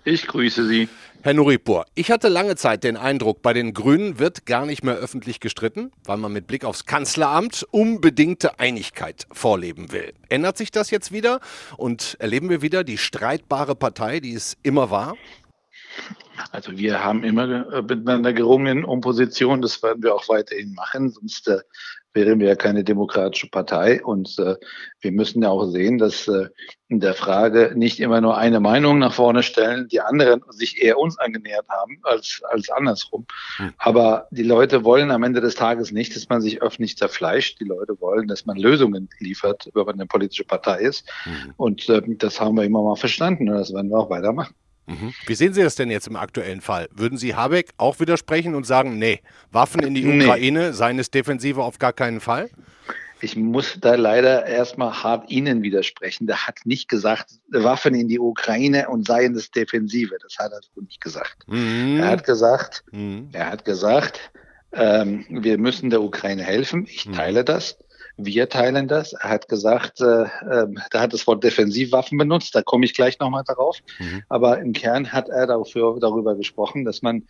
Ich 0.06 0.28
grüße 0.28 0.68
Sie. 0.68 0.88
Herr 1.22 1.34
Nuripur, 1.34 1.84
ich 1.96 2.12
hatte 2.12 2.28
lange 2.28 2.54
Zeit 2.54 2.84
den 2.84 2.96
Eindruck, 2.96 3.42
bei 3.42 3.52
den 3.52 3.74
Grünen 3.74 4.20
wird 4.20 4.46
gar 4.46 4.64
nicht 4.64 4.84
mehr 4.84 4.94
öffentlich 4.94 5.40
gestritten, 5.40 5.90
weil 6.04 6.16
man 6.16 6.32
mit 6.32 6.46
Blick 6.46 6.64
aufs 6.64 6.86
Kanzleramt 6.86 7.66
unbedingte 7.72 8.60
Einigkeit 8.60 9.26
vorleben 9.32 9.90
will. 9.90 10.12
Ändert 10.28 10.58
sich 10.58 10.70
das 10.70 10.92
jetzt 10.92 11.10
wieder 11.10 11.40
und 11.76 12.16
erleben 12.20 12.50
wir 12.50 12.62
wieder 12.62 12.84
die 12.84 12.98
streitbare 12.98 13.74
Partei, 13.74 14.20
die 14.20 14.34
es 14.34 14.56
immer 14.62 14.92
war? 14.92 15.16
Also 16.52 16.78
wir 16.78 17.02
haben 17.02 17.24
immer 17.24 17.72
äh, 17.72 17.82
miteinander 17.82 18.32
gerungen 18.32 18.84
um 18.84 19.00
Position, 19.00 19.60
das 19.60 19.82
werden 19.82 20.04
wir 20.04 20.14
auch 20.14 20.28
weiterhin 20.28 20.72
machen, 20.74 21.10
sonst 21.10 21.48
äh, 21.48 21.58
wären 22.24 22.40
wir 22.40 22.48
ja 22.48 22.56
keine 22.56 22.82
demokratische 22.82 23.48
Partei. 23.48 24.02
Und 24.02 24.38
äh, 24.38 24.56
wir 25.00 25.12
müssen 25.12 25.42
ja 25.42 25.50
auch 25.50 25.66
sehen, 25.66 25.98
dass 25.98 26.26
äh, 26.26 26.48
in 26.88 26.98
der 27.00 27.14
Frage 27.14 27.72
nicht 27.76 28.00
immer 28.00 28.20
nur 28.20 28.36
eine 28.36 28.58
Meinung 28.58 28.98
nach 28.98 29.12
vorne 29.12 29.42
stellen, 29.42 29.86
die 29.88 30.00
anderen 30.00 30.42
sich 30.50 30.82
eher 30.82 30.98
uns 30.98 31.18
angenähert 31.18 31.68
haben 31.68 31.98
als, 32.02 32.40
als 32.50 32.70
andersrum. 32.70 33.26
Hm. 33.58 33.72
Aber 33.78 34.26
die 34.30 34.42
Leute 34.42 34.82
wollen 34.82 35.10
am 35.10 35.22
Ende 35.22 35.40
des 35.40 35.54
Tages 35.54 35.92
nicht, 35.92 36.16
dass 36.16 36.28
man 36.28 36.40
sich 36.40 36.62
öffentlich 36.62 36.96
zerfleischt. 36.96 37.60
Die 37.60 37.64
Leute 37.64 38.00
wollen, 38.00 38.26
dass 38.26 38.46
man 38.46 38.56
Lösungen 38.56 39.08
liefert, 39.18 39.68
wenn 39.74 39.84
man 39.84 39.94
eine 39.94 40.06
politische 40.06 40.44
Partei 40.44 40.80
ist. 40.80 41.08
Hm. 41.24 41.54
Und 41.56 41.88
äh, 41.88 42.02
das 42.16 42.40
haben 42.40 42.56
wir 42.56 42.64
immer 42.64 42.82
mal 42.82 42.96
verstanden 42.96 43.48
und 43.48 43.56
das 43.56 43.72
werden 43.72 43.90
wir 43.90 43.98
auch 43.98 44.10
weitermachen. 44.10 44.54
Mhm. 44.86 45.12
Wie 45.26 45.34
sehen 45.34 45.52
Sie 45.52 45.62
das 45.62 45.74
denn 45.74 45.90
jetzt 45.90 46.06
im 46.06 46.16
aktuellen 46.16 46.60
Fall? 46.60 46.88
Würden 46.92 47.18
Sie 47.18 47.34
Habeck 47.34 47.70
auch 47.76 48.00
widersprechen 48.00 48.54
und 48.54 48.64
sagen, 48.64 48.98
nee, 48.98 49.20
Waffen 49.50 49.82
in 49.82 49.94
die 49.94 50.06
Ukraine, 50.06 50.68
nee. 50.68 50.72
seien 50.72 50.98
es 50.98 51.10
Defensive 51.10 51.62
auf 51.62 51.78
gar 51.78 51.92
keinen 51.92 52.20
Fall? 52.20 52.50
Ich 53.20 53.34
muss 53.34 53.78
da 53.80 53.94
leider 53.94 54.46
erstmal 54.46 55.02
hart 55.02 55.30
Ihnen 55.30 55.62
widersprechen. 55.62 56.26
Der 56.26 56.46
hat 56.46 56.60
nicht 56.64 56.88
gesagt, 56.88 57.30
Waffen 57.48 57.94
in 57.94 58.08
die 58.08 58.20
Ukraine 58.20 58.88
und 58.88 59.06
seien 59.06 59.34
es 59.34 59.50
Defensive. 59.50 60.16
Das 60.22 60.36
hat 60.38 60.52
er 60.52 60.60
so 60.62 60.82
nicht 60.82 61.00
gesagt. 61.00 61.36
Mhm. 61.46 61.98
Er 62.00 62.08
hat 62.08 62.24
gesagt, 62.24 62.84
mhm. 62.92 63.30
er 63.32 63.50
hat 63.50 63.64
gesagt, 63.64 64.20
ähm, 64.72 65.24
wir 65.30 65.56
müssen 65.56 65.88
der 65.88 66.02
Ukraine 66.02 66.42
helfen. 66.42 66.86
Ich 66.86 67.06
mhm. 67.06 67.14
teile 67.14 67.44
das. 67.44 67.78
Wir 68.16 68.48
teilen 68.48 68.88
das. 68.88 69.12
Er 69.12 69.30
hat 69.30 69.48
gesagt, 69.48 70.00
äh, 70.00 70.22
äh, 70.24 70.66
da 70.90 71.00
hat 71.00 71.12
das 71.12 71.26
Wort 71.26 71.44
Defensivwaffen 71.44 72.16
benutzt, 72.16 72.54
da 72.54 72.62
komme 72.62 72.86
ich 72.86 72.94
gleich 72.94 73.18
nochmal 73.18 73.44
darauf. 73.46 73.78
Mhm. 73.98 74.22
Aber 74.28 74.58
im 74.58 74.72
Kern 74.72 75.12
hat 75.12 75.28
er 75.28 75.46
dafür, 75.46 75.98
darüber 76.00 76.34
gesprochen, 76.34 76.84
dass 76.84 77.02
man 77.02 77.24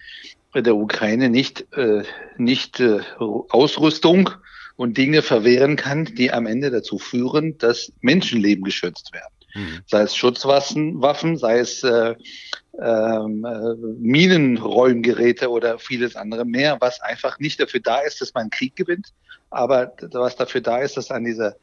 der 0.55 0.77
Ukraine 0.77 1.29
nicht, 1.29 1.67
äh, 1.77 2.05
nicht 2.37 2.81
äh, 2.81 3.01
Ausrüstung 3.19 4.31
und 4.77 4.97
Dinge 4.97 5.23
verwehren 5.23 5.77
kann, 5.77 6.05
die 6.05 6.33
am 6.33 6.47
Ende 6.47 6.71
dazu 6.71 6.99
führen, 6.99 7.59
dass 7.59 7.93
Menschenleben 8.01 8.65
geschützt 8.65 9.13
werden. 9.13 9.36
Mhm. 9.57 9.81
Sei 9.87 10.03
es 10.03 10.15
Schutzwaffen, 10.15 11.37
sei 11.39 11.59
es 11.59 11.83
äh, 11.83 12.15
ähm, 12.81 13.45
äh, 13.45 13.75
Minenräumgeräte 13.99 15.51
oder 15.51 15.79
vieles 15.79 16.15
andere 16.15 16.45
mehr, 16.45 16.77
was 16.81 17.01
einfach 17.01 17.39
nicht 17.39 17.61
dafür 17.61 17.81
da 17.81 18.01
ist, 18.01 18.21
dass 18.21 18.35
man 18.35 18.51
Krieg 18.51 18.77
gewinnt, 18.77 19.09
aber 19.51 19.95
was 20.13 20.37
dafür 20.37 20.61
da 20.61 20.79
ist, 20.79 20.97
dass 20.97 21.11
an 21.11 21.25
dieser 21.25 21.57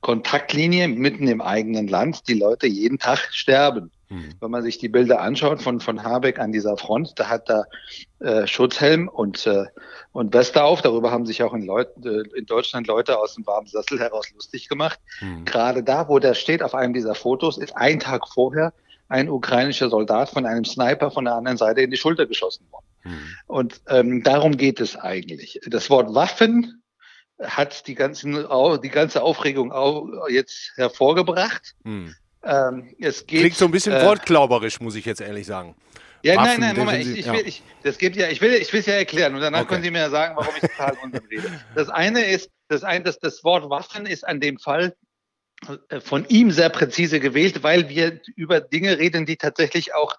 Kontaktlinie 0.00 0.88
mitten 0.88 1.26
im 1.28 1.40
eigenen 1.40 1.88
Land 1.88 2.28
die 2.28 2.34
Leute 2.34 2.66
jeden 2.66 2.98
Tag 2.98 3.18
sterben. 3.30 3.90
Mhm. 4.12 4.34
Wenn 4.40 4.50
man 4.50 4.62
sich 4.62 4.76
die 4.76 4.90
Bilder 4.90 5.20
anschaut 5.22 5.62
von, 5.62 5.80
von 5.80 6.04
Habeck 6.04 6.38
an 6.38 6.52
dieser 6.52 6.76
Front, 6.76 7.14
da 7.16 7.28
hat 7.28 7.48
er 7.48 7.66
äh, 8.18 8.46
Schutzhelm 8.46 9.08
und, 9.08 9.46
äh, 9.46 9.64
und 10.12 10.34
Weste 10.34 10.62
auf. 10.62 10.82
Darüber 10.82 11.10
haben 11.10 11.24
sich 11.24 11.42
auch 11.42 11.54
in, 11.54 11.62
Leut, 11.62 11.88
äh, 12.04 12.22
in 12.36 12.44
Deutschland 12.44 12.86
Leute 12.86 13.18
aus 13.18 13.34
dem 13.34 13.46
warmen 13.46 13.66
Sessel 13.66 13.98
heraus 13.98 14.30
lustig 14.34 14.68
gemacht. 14.68 15.00
Mhm. 15.20 15.46
Gerade 15.46 15.82
da, 15.82 16.08
wo 16.08 16.18
der 16.18 16.34
steht 16.34 16.62
auf 16.62 16.74
einem 16.74 16.92
dieser 16.92 17.14
Fotos, 17.14 17.56
ist 17.56 17.74
ein 17.74 18.00
Tag 18.00 18.28
vorher 18.28 18.74
ein 19.08 19.28
ukrainischer 19.28 19.88
Soldat 19.88 20.30
von 20.30 20.46
einem 20.46 20.64
Sniper 20.64 21.10
von 21.10 21.24
der 21.24 21.34
anderen 21.34 21.58
Seite 21.58 21.80
in 21.82 21.90
die 21.90 21.96
Schulter 21.96 22.26
geschossen 22.26 22.66
worden. 22.70 22.86
Mhm. 23.04 23.36
Und 23.46 23.80
ähm, 23.88 24.22
darum 24.22 24.56
geht 24.56 24.80
es 24.80 24.96
eigentlich. 24.96 25.60
Das 25.66 25.88
Wort 25.88 26.14
Waffen 26.14 26.82
hat 27.40 27.86
die, 27.86 27.94
ganzen, 27.94 28.46
die 28.82 28.88
ganze 28.88 29.22
Aufregung 29.22 29.72
auch 29.72 30.28
jetzt 30.28 30.72
hervorgebracht. 30.76 31.74
Mhm. 31.84 32.14
Ähm, 32.44 32.94
es 33.00 33.26
geht, 33.26 33.40
Klingt 33.40 33.56
so 33.56 33.66
ein 33.66 33.70
bisschen 33.70 33.92
äh, 33.92 34.04
wortklauberisch, 34.04 34.80
muss 34.80 34.94
ich 34.94 35.04
jetzt 35.04 35.20
ehrlich 35.20 35.46
sagen. 35.46 35.74
Ja, 36.22 36.36
Waffen, 36.36 36.60
nein, 36.60 36.76
nein, 36.76 36.84
Moment, 36.84 37.04
ich, 37.04 37.18
ich, 37.18 37.32
will, 37.32 37.42
ich, 37.46 37.62
das 37.82 37.98
geht 37.98 38.14
ja, 38.14 38.28
ich 38.28 38.40
will, 38.40 38.52
ich 38.54 38.72
will 38.72 38.80
es 38.80 38.86
ja 38.86 38.94
erklären 38.94 39.34
und 39.34 39.40
danach 39.40 39.60
okay. 39.60 39.70
können 39.70 39.82
Sie 39.82 39.90
mir 39.90 39.98
ja 39.98 40.10
sagen, 40.10 40.36
warum 40.36 40.54
ich 40.54 40.60
total 40.60 40.96
Unsinn 41.02 41.22
rede. 41.30 41.60
Das 41.74 41.88
eine 41.88 42.24
ist, 42.24 42.50
das 42.68 42.84
eine, 42.84 43.04
das, 43.04 43.18
das 43.18 43.42
Wort 43.42 43.68
Waffen 43.70 44.06
ist 44.06 44.26
an 44.26 44.40
dem 44.40 44.58
Fall 44.58 44.94
äh, 45.88 46.00
von 46.00 46.24
ihm 46.28 46.52
sehr 46.52 46.68
präzise 46.68 47.18
gewählt, 47.18 47.62
weil 47.62 47.88
wir 47.88 48.20
über 48.36 48.60
Dinge 48.60 48.98
reden, 48.98 49.26
die 49.26 49.36
tatsächlich 49.36 49.94
auch 49.94 50.14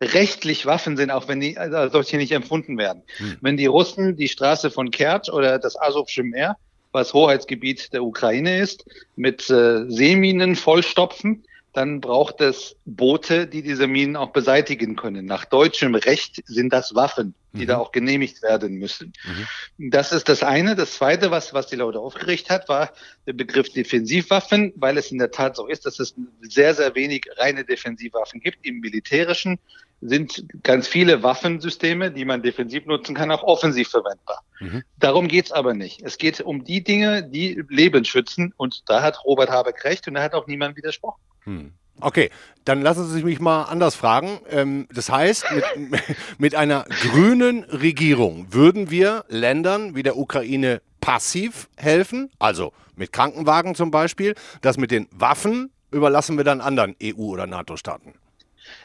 rechtlich 0.00 0.66
Waffen 0.66 0.96
sind, 0.96 1.10
auch 1.10 1.28
wenn 1.28 1.40
die 1.40 1.58
also 1.58 1.88
solche 1.88 2.16
nicht 2.16 2.32
empfunden 2.32 2.78
werden. 2.78 3.02
Hm. 3.18 3.36
Wenn 3.40 3.56
die 3.56 3.66
Russen 3.66 4.16
die 4.16 4.28
Straße 4.28 4.70
von 4.70 4.90
Kertsch 4.90 5.28
oder 5.28 5.58
das 5.58 5.80
Asowsche 5.80 6.22
Meer, 6.22 6.56
was 6.92 7.14
Hoheitsgebiet 7.14 7.92
der 7.92 8.04
Ukraine 8.04 8.58
ist, 8.58 8.84
mit 9.16 9.48
äh, 9.50 9.88
Seeminen 9.88 10.56
vollstopfen, 10.56 11.44
dann 11.72 12.00
braucht 12.00 12.40
es 12.40 12.76
Boote, 12.84 13.46
die 13.46 13.62
diese 13.62 13.86
Minen 13.86 14.16
auch 14.16 14.30
beseitigen 14.30 14.94
können. 14.94 15.24
Nach 15.24 15.46
deutschem 15.46 15.94
Recht 15.94 16.42
sind 16.46 16.72
das 16.72 16.94
Waffen, 16.94 17.34
die 17.52 17.62
mhm. 17.62 17.68
da 17.68 17.78
auch 17.78 17.92
genehmigt 17.92 18.42
werden 18.42 18.74
müssen. 18.74 19.14
Mhm. 19.24 19.90
Das 19.90 20.12
ist 20.12 20.28
das 20.28 20.42
eine. 20.42 20.76
Das 20.76 20.94
zweite, 20.94 21.30
was, 21.30 21.54
was 21.54 21.68
die 21.68 21.76
Leute 21.76 21.98
aufgeregt 21.98 22.50
hat, 22.50 22.68
war 22.68 22.92
der 23.26 23.32
Begriff 23.32 23.70
Defensivwaffen, 23.70 24.74
weil 24.76 24.98
es 24.98 25.10
in 25.10 25.18
der 25.18 25.30
Tat 25.30 25.56
so 25.56 25.66
ist, 25.66 25.86
dass 25.86 25.98
es 25.98 26.14
sehr, 26.42 26.74
sehr 26.74 26.94
wenig 26.94 27.24
reine 27.38 27.64
Defensivwaffen 27.64 28.40
gibt. 28.40 28.58
Im 28.66 28.80
Militärischen 28.80 29.58
sind 30.02 30.44
ganz 30.64 30.88
viele 30.88 31.22
Waffensysteme, 31.22 32.10
die 32.10 32.24
man 32.24 32.42
defensiv 32.42 32.84
nutzen 32.86 33.14
kann, 33.14 33.30
auch 33.30 33.44
offensiv 33.44 33.88
verwendbar. 33.88 34.42
Mhm. 34.60 34.82
Darum 34.98 35.28
geht's 35.28 35.52
aber 35.52 35.72
nicht. 35.74 36.02
Es 36.02 36.18
geht 36.18 36.40
um 36.40 36.64
die 36.64 36.82
Dinge, 36.84 37.22
die 37.22 37.62
Leben 37.68 38.04
schützen. 38.04 38.52
Und 38.56 38.82
da 38.90 39.00
hat 39.00 39.24
Robert 39.24 39.50
Habeck 39.50 39.84
recht 39.84 40.06
und 40.08 40.14
da 40.14 40.22
hat 40.22 40.34
auch 40.34 40.46
niemand 40.46 40.76
widersprochen. 40.76 41.20
Hm. 41.44 41.72
Okay, 42.00 42.30
dann 42.64 42.82
lassen 42.82 43.06
Sie 43.08 43.22
mich 43.22 43.40
mal 43.40 43.64
anders 43.64 43.94
fragen. 43.94 44.40
Ähm, 44.50 44.88
das 44.92 45.10
heißt, 45.10 45.44
mit, 45.76 46.00
mit 46.38 46.54
einer 46.54 46.84
grünen 47.02 47.64
Regierung 47.64 48.52
würden 48.52 48.90
wir 48.90 49.24
Ländern 49.28 49.94
wie 49.94 50.02
der 50.02 50.16
Ukraine 50.16 50.80
passiv 51.00 51.68
helfen, 51.76 52.30
also 52.38 52.72
mit 52.96 53.12
Krankenwagen 53.12 53.74
zum 53.74 53.90
Beispiel. 53.90 54.34
Das 54.62 54.78
mit 54.78 54.90
den 54.90 55.08
Waffen 55.12 55.70
überlassen 55.90 56.36
wir 56.36 56.44
dann 56.44 56.60
anderen 56.60 56.96
EU- 57.02 57.30
oder 57.30 57.46
NATO-Staaten. 57.46 58.14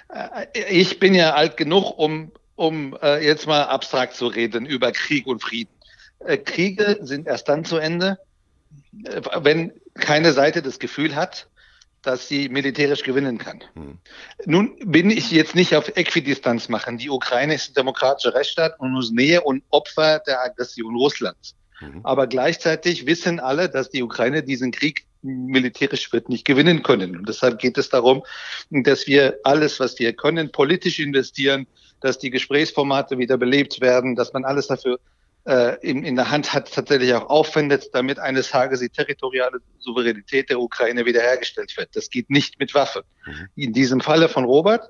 Äh, 0.10 0.46
ich 0.70 1.00
bin 1.00 1.15
ja 1.15 1.34
alt 1.34 1.58
genug, 1.58 1.98
um, 1.98 2.32
um 2.56 2.98
äh, 3.02 3.26
jetzt 3.26 3.48
mal 3.48 3.63
abstrakt 3.63 4.15
zu 4.15 4.28
reden 4.28 4.65
über 4.65 4.91
Krieg 4.91 5.28
und 5.28 5.41
Frieden. 5.41 5.72
Kriege 6.46 6.98
sind 7.02 7.28
erst 7.28 7.48
dann 7.48 7.63
zu 7.63 7.78
Ende, 7.78 8.17
wenn 8.91 9.72
keine 9.93 10.34
Seite 10.34 10.63
das 10.63 10.80
Gefühl 10.80 11.15
hat, 11.15 11.48
dass 12.08 12.30
sie 12.30 12.48
militärisch 12.48 13.04
gewinnen 13.04 13.38
kann. 13.38 13.62
Mhm. 13.76 14.00
Nun 14.46 14.78
bin 14.86 15.10
ich 15.10 15.30
jetzt 15.30 15.56
nicht 15.56 15.76
auf 15.76 15.89
Äquidistanz 15.98 16.70
machen. 16.70 16.98
Die 16.98 17.10
Ukraine 17.10 17.54
ist 17.54 17.72
ein 17.72 17.74
demokratischer 17.74 18.34
Rechtsstaat 18.34 18.80
und 18.80 18.93
muss 18.93 19.12
Nähe 19.12 19.41
und 19.41 19.63
Opfer 19.72 20.20
der 20.26 20.41
Aggression 20.41 20.96
Russlands. 20.96 21.56
Mhm. 21.82 22.00
Aber 22.04 22.28
gleichzeitig 22.28 23.06
wissen 23.06 23.41
alle, 23.41 23.67
dass 23.67 23.89
die 23.89 24.02
Ukraine 24.02 24.41
diesen 24.41 24.72
Krieg 24.72 25.06
militärisch 25.22 26.13
wird 26.13 26.30
nicht 26.30 26.46
gewinnen 26.46 26.82
können. 26.82 27.17
Und 27.17 27.28
deshalb 27.28 27.60
geht 27.60 27.78
es 27.78 27.89
darum, 27.89 28.24
dass 28.70 29.06
wir 29.08 29.39
alles, 29.43 29.82
was 29.82 30.00
wir 30.00 30.13
können, 30.13 30.50
politisch 30.52 31.00
investieren, 31.00 31.67
dass 32.00 32.20
die 32.20 32.30
Gesprächsformate 32.30 33.17
wieder 33.17 33.38
belebt 33.38 33.82
werden, 33.82 34.15
dass 34.15 34.32
man 34.32 34.46
alles 34.46 34.67
dafür 34.67 35.00
äh, 35.48 35.78
in, 35.82 36.04
in 36.04 36.16
der 36.16 36.30
Hand 36.30 36.54
hat, 36.54 36.74
tatsächlich 36.74 37.14
auch 37.14 37.30
aufwendet, 37.30 37.90
damit 37.94 38.20
eines 38.20 38.50
Tages 38.50 38.82
die 38.82 38.90
territoriale 38.90 39.60
Souveränität 39.80 40.50
der 40.50 40.60
Ukraine 40.60 41.06
wiederhergestellt 41.06 41.76
wird. 41.78 41.96
Das 41.96 42.10
geht 42.10 42.30
nicht 42.30 42.60
mit 42.60 42.74
Waffen. 42.74 43.04
Mhm. 43.26 43.48
In 43.56 43.74
diesem 43.74 44.02
Falle 44.02 44.28
von 44.28 44.44
Robert, 44.44 44.90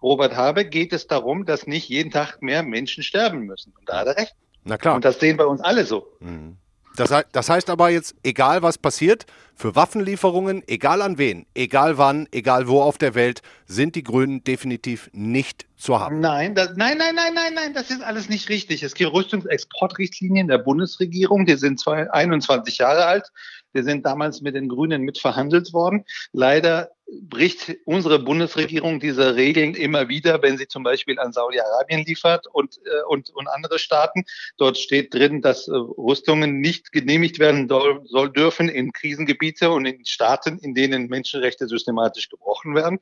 Robert 0.00 0.36
Habeck, 0.36 0.70
geht 0.70 0.92
es 0.92 1.06
darum, 1.06 1.44
dass 1.44 1.66
nicht 1.66 1.88
jeden 1.88 2.10
Tag 2.10 2.40
mehr 2.40 2.62
Menschen 2.62 3.02
sterben 3.02 3.40
müssen. 3.40 3.72
Und 3.78 3.88
da 3.88 3.98
hat 4.00 4.06
er 4.06 4.16
recht. 4.16 4.34
Na 4.64 4.78
klar. 4.78 4.94
Und 4.94 5.04
das 5.04 5.18
sehen 5.18 5.36
bei 5.36 5.44
uns 5.44 5.60
alle 5.60 5.84
so. 5.84 6.16
Mhm. 6.20 6.56
Das, 6.96 7.24
das 7.32 7.48
heißt 7.48 7.70
aber 7.70 7.90
jetzt, 7.90 8.14
egal 8.22 8.62
was 8.62 8.78
passiert, 8.78 9.26
für 9.54 9.74
Waffenlieferungen, 9.74 10.62
egal 10.66 11.00
an 11.00 11.16
wen, 11.16 11.46
egal 11.54 11.96
wann, 11.96 12.28
egal 12.30 12.68
wo 12.68 12.82
auf 12.82 12.98
der 12.98 13.14
Welt, 13.14 13.40
sind 13.66 13.94
die 13.94 14.02
Grünen 14.02 14.44
definitiv 14.44 15.08
nicht 15.12 15.66
zu 15.76 15.98
haben. 15.98 16.20
Nein, 16.20 16.54
das, 16.54 16.76
nein, 16.76 16.98
nein, 16.98 17.14
nein, 17.14 17.32
nein, 17.34 17.54
nein, 17.54 17.74
das 17.74 17.90
ist 17.90 18.02
alles 18.02 18.28
nicht 18.28 18.48
richtig. 18.48 18.82
Es 18.82 18.94
gibt 18.94 19.12
Rüstungsexportrichtlinien 19.12 20.48
der 20.48 20.58
Bundesregierung, 20.58 21.46
die 21.46 21.56
sind 21.56 21.82
21 21.86 22.78
Jahre 22.78 23.06
alt. 23.06 23.30
Wir 23.76 23.84
sind 23.84 24.06
damals 24.06 24.40
mit 24.40 24.54
den 24.54 24.70
Grünen 24.70 25.02
mitverhandelt 25.02 25.74
worden. 25.74 26.06
Leider 26.32 26.92
bricht 27.06 27.76
unsere 27.84 28.18
Bundesregierung 28.18 29.00
diese 29.00 29.36
Regeln 29.36 29.74
immer 29.74 30.08
wieder, 30.08 30.40
wenn 30.40 30.56
sie 30.56 30.66
zum 30.66 30.82
Beispiel 30.82 31.18
an 31.18 31.30
Saudi-Arabien 31.30 32.06
liefert 32.06 32.46
und, 32.50 32.78
äh, 32.86 33.02
und, 33.06 33.28
und 33.28 33.48
andere 33.48 33.78
Staaten. 33.78 34.24
Dort 34.56 34.78
steht 34.78 35.12
drin, 35.12 35.42
dass 35.42 35.68
äh, 35.68 35.72
Rüstungen 35.72 36.60
nicht 36.60 36.90
genehmigt 36.90 37.38
werden 37.38 37.68
soll, 37.68 38.00
soll 38.06 38.32
dürfen 38.32 38.70
in 38.70 38.92
Krisengebiete 38.92 39.70
und 39.70 39.84
in 39.84 40.06
Staaten, 40.06 40.58
in 40.58 40.74
denen 40.74 41.08
Menschenrechte 41.08 41.68
systematisch 41.68 42.30
gebrochen 42.30 42.74
werden. 42.74 42.98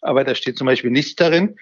Aber 0.00 0.24
da 0.24 0.34
steht 0.34 0.56
zum 0.56 0.66
Beispiel 0.66 0.90
nichts 0.90 1.16
darin, 1.16 1.56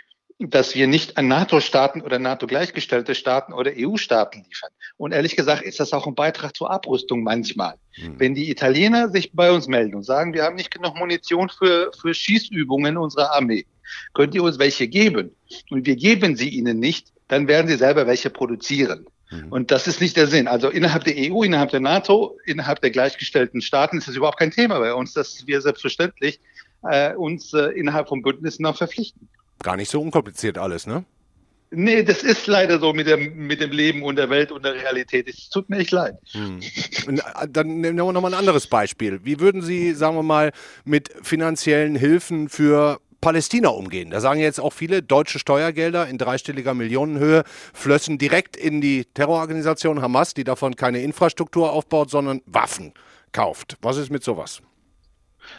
dass 0.50 0.74
wir 0.74 0.86
nicht 0.86 1.18
an 1.18 1.28
NATO-Staaten 1.28 2.02
oder 2.02 2.18
NATO-gleichgestellte 2.18 3.14
Staaten 3.14 3.52
oder 3.52 3.72
EU-Staaten 3.76 4.44
liefern. 4.48 4.70
Und 4.96 5.12
ehrlich 5.12 5.36
gesagt 5.36 5.62
ist 5.62 5.80
das 5.80 5.92
auch 5.92 6.06
ein 6.06 6.14
Beitrag 6.14 6.56
zur 6.56 6.70
Abrüstung 6.70 7.22
manchmal. 7.22 7.74
Mhm. 7.96 8.18
Wenn 8.18 8.34
die 8.34 8.50
Italiener 8.50 9.08
sich 9.08 9.32
bei 9.32 9.50
uns 9.52 9.68
melden 9.68 9.94
und 9.94 10.04
sagen, 10.04 10.34
wir 10.34 10.44
haben 10.44 10.56
nicht 10.56 10.70
genug 10.70 10.96
Munition 10.96 11.48
für, 11.48 11.90
für 12.00 12.14
Schießübungen 12.14 12.96
unserer 12.96 13.34
Armee, 13.34 13.66
könnt 14.14 14.34
ihr 14.34 14.42
uns 14.42 14.58
welche 14.58 14.88
geben? 14.88 15.34
Und 15.70 15.86
wir 15.86 15.96
geben 15.96 16.36
sie 16.36 16.48
ihnen 16.48 16.78
nicht, 16.78 17.08
dann 17.28 17.48
werden 17.48 17.68
sie 17.68 17.76
selber 17.76 18.06
welche 18.06 18.30
produzieren. 18.30 19.06
Mhm. 19.30 19.48
Und 19.50 19.70
das 19.70 19.86
ist 19.86 20.00
nicht 20.00 20.16
der 20.16 20.26
Sinn. 20.26 20.48
Also 20.48 20.68
innerhalb 20.68 21.04
der 21.04 21.14
EU, 21.16 21.42
innerhalb 21.42 21.70
der 21.70 21.80
NATO, 21.80 22.38
innerhalb 22.44 22.80
der 22.80 22.90
gleichgestellten 22.90 23.60
Staaten 23.60 23.98
ist 23.98 24.08
das 24.08 24.16
überhaupt 24.16 24.38
kein 24.38 24.50
Thema 24.50 24.78
bei 24.78 24.94
uns, 24.94 25.12
dass 25.12 25.46
wir 25.46 25.60
selbstverständlich 25.60 26.40
äh, 26.90 27.14
uns 27.14 27.52
äh, 27.52 27.66
innerhalb 27.72 28.08
von 28.08 28.22
Bündnissen 28.22 28.66
auch 28.66 28.76
verpflichten. 28.76 29.28
Gar 29.60 29.76
nicht 29.76 29.90
so 29.90 30.00
unkompliziert 30.00 30.58
alles, 30.58 30.86
ne? 30.86 31.04
Nee, 31.74 32.02
das 32.02 32.22
ist 32.22 32.46
leider 32.46 32.78
so 32.78 32.92
mit 32.92 33.06
dem, 33.06 33.46
mit 33.46 33.62
dem 33.62 33.70
Leben 33.70 34.02
und 34.02 34.16
der 34.16 34.28
Welt 34.28 34.52
und 34.52 34.62
der 34.62 34.74
Realität. 34.74 35.26
Es 35.26 35.48
tut 35.48 35.70
mir 35.70 35.78
echt 35.78 35.90
leid. 35.90 36.16
Hm. 36.32 36.60
Äh, 36.60 37.48
dann 37.48 37.80
nehmen 37.80 37.96
wir 37.96 38.12
nochmal 38.12 38.34
ein 38.34 38.38
anderes 38.38 38.66
Beispiel. 38.66 39.20
Wie 39.24 39.40
würden 39.40 39.62
Sie, 39.62 39.94
sagen 39.94 40.16
wir 40.16 40.22
mal, 40.22 40.52
mit 40.84 41.10
finanziellen 41.22 41.96
Hilfen 41.96 42.50
für 42.50 43.00
Palästina 43.22 43.68
umgehen. 43.68 44.10
Da 44.10 44.20
sagen 44.20 44.40
jetzt 44.40 44.60
auch 44.60 44.72
viele 44.72 45.00
deutsche 45.00 45.38
Steuergelder 45.38 46.08
in 46.08 46.18
dreistelliger 46.18 46.74
Millionenhöhe 46.74 47.44
flössen 47.72 48.18
direkt 48.18 48.56
in 48.56 48.80
die 48.80 49.04
Terrororganisation 49.04 50.02
Hamas, 50.02 50.34
die 50.34 50.44
davon 50.44 50.74
keine 50.74 51.00
Infrastruktur 51.02 51.72
aufbaut, 51.72 52.10
sondern 52.10 52.42
Waffen 52.46 52.92
kauft. 53.30 53.76
Was 53.80 53.96
ist 53.96 54.10
mit 54.10 54.24
sowas? 54.24 54.60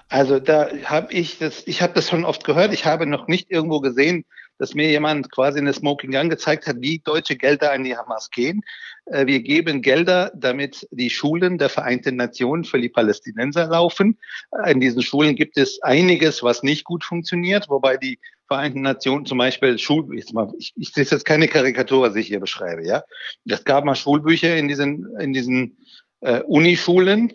Also 0.09 0.39
da 0.39 0.69
habe 0.85 1.13
ich 1.13 1.39
das, 1.39 1.63
ich 1.65 1.81
habe 1.81 1.93
das 1.93 2.09
schon 2.09 2.25
oft 2.25 2.43
gehört. 2.43 2.73
Ich 2.73 2.85
habe 2.85 3.05
noch 3.05 3.27
nicht 3.27 3.51
irgendwo 3.51 3.79
gesehen, 3.79 4.25
dass 4.57 4.75
mir 4.75 4.89
jemand 4.89 5.31
quasi 5.31 5.59
eine 5.59 5.73
Smoking 5.73 6.11
Gun 6.11 6.29
gezeigt 6.29 6.67
hat, 6.67 6.77
wie 6.79 6.99
deutsche 6.99 7.35
Gelder 7.35 7.71
an 7.71 7.83
die 7.83 7.97
Hamas 7.97 8.29
gehen. 8.29 8.61
Äh, 9.05 9.25
wir 9.25 9.41
geben 9.41 9.81
Gelder, 9.81 10.31
damit 10.35 10.87
die 10.91 11.09
Schulen 11.09 11.57
der 11.57 11.69
Vereinten 11.69 12.15
Nationen 12.15 12.63
für 12.63 12.79
die 12.79 12.89
Palästinenser 12.89 13.67
laufen. 13.67 14.19
In 14.67 14.79
diesen 14.79 15.01
Schulen 15.01 15.35
gibt 15.35 15.57
es 15.57 15.81
einiges, 15.81 16.43
was 16.43 16.63
nicht 16.63 16.83
gut 16.83 17.03
funktioniert, 17.03 17.69
wobei 17.69 17.97
die 17.97 18.19
Vereinten 18.47 18.81
Nationen 18.81 19.25
zum 19.25 19.37
Beispiel 19.37 19.79
Schul, 19.79 20.17
ich, 20.17 20.25
ich, 20.57 20.73
ich 20.75 20.91
das 20.91 21.03
ist 21.03 21.11
jetzt 21.11 21.25
keine 21.25 21.47
Karikatur, 21.47 22.01
was 22.01 22.15
ich 22.15 22.27
hier 22.27 22.39
beschreibe, 22.39 22.85
ja. 22.85 23.03
Es 23.45 23.63
gab 23.63 23.85
mal 23.85 23.95
Schulbücher 23.95 24.55
in 24.55 24.67
diesen, 24.67 25.17
in 25.19 25.33
diesen 25.33 25.77
äh, 26.19 26.41
Unischulen, 26.41 27.33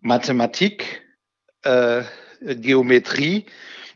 Mathematik, 0.00 1.02
äh, 1.62 2.02
Geometrie. 2.40 3.46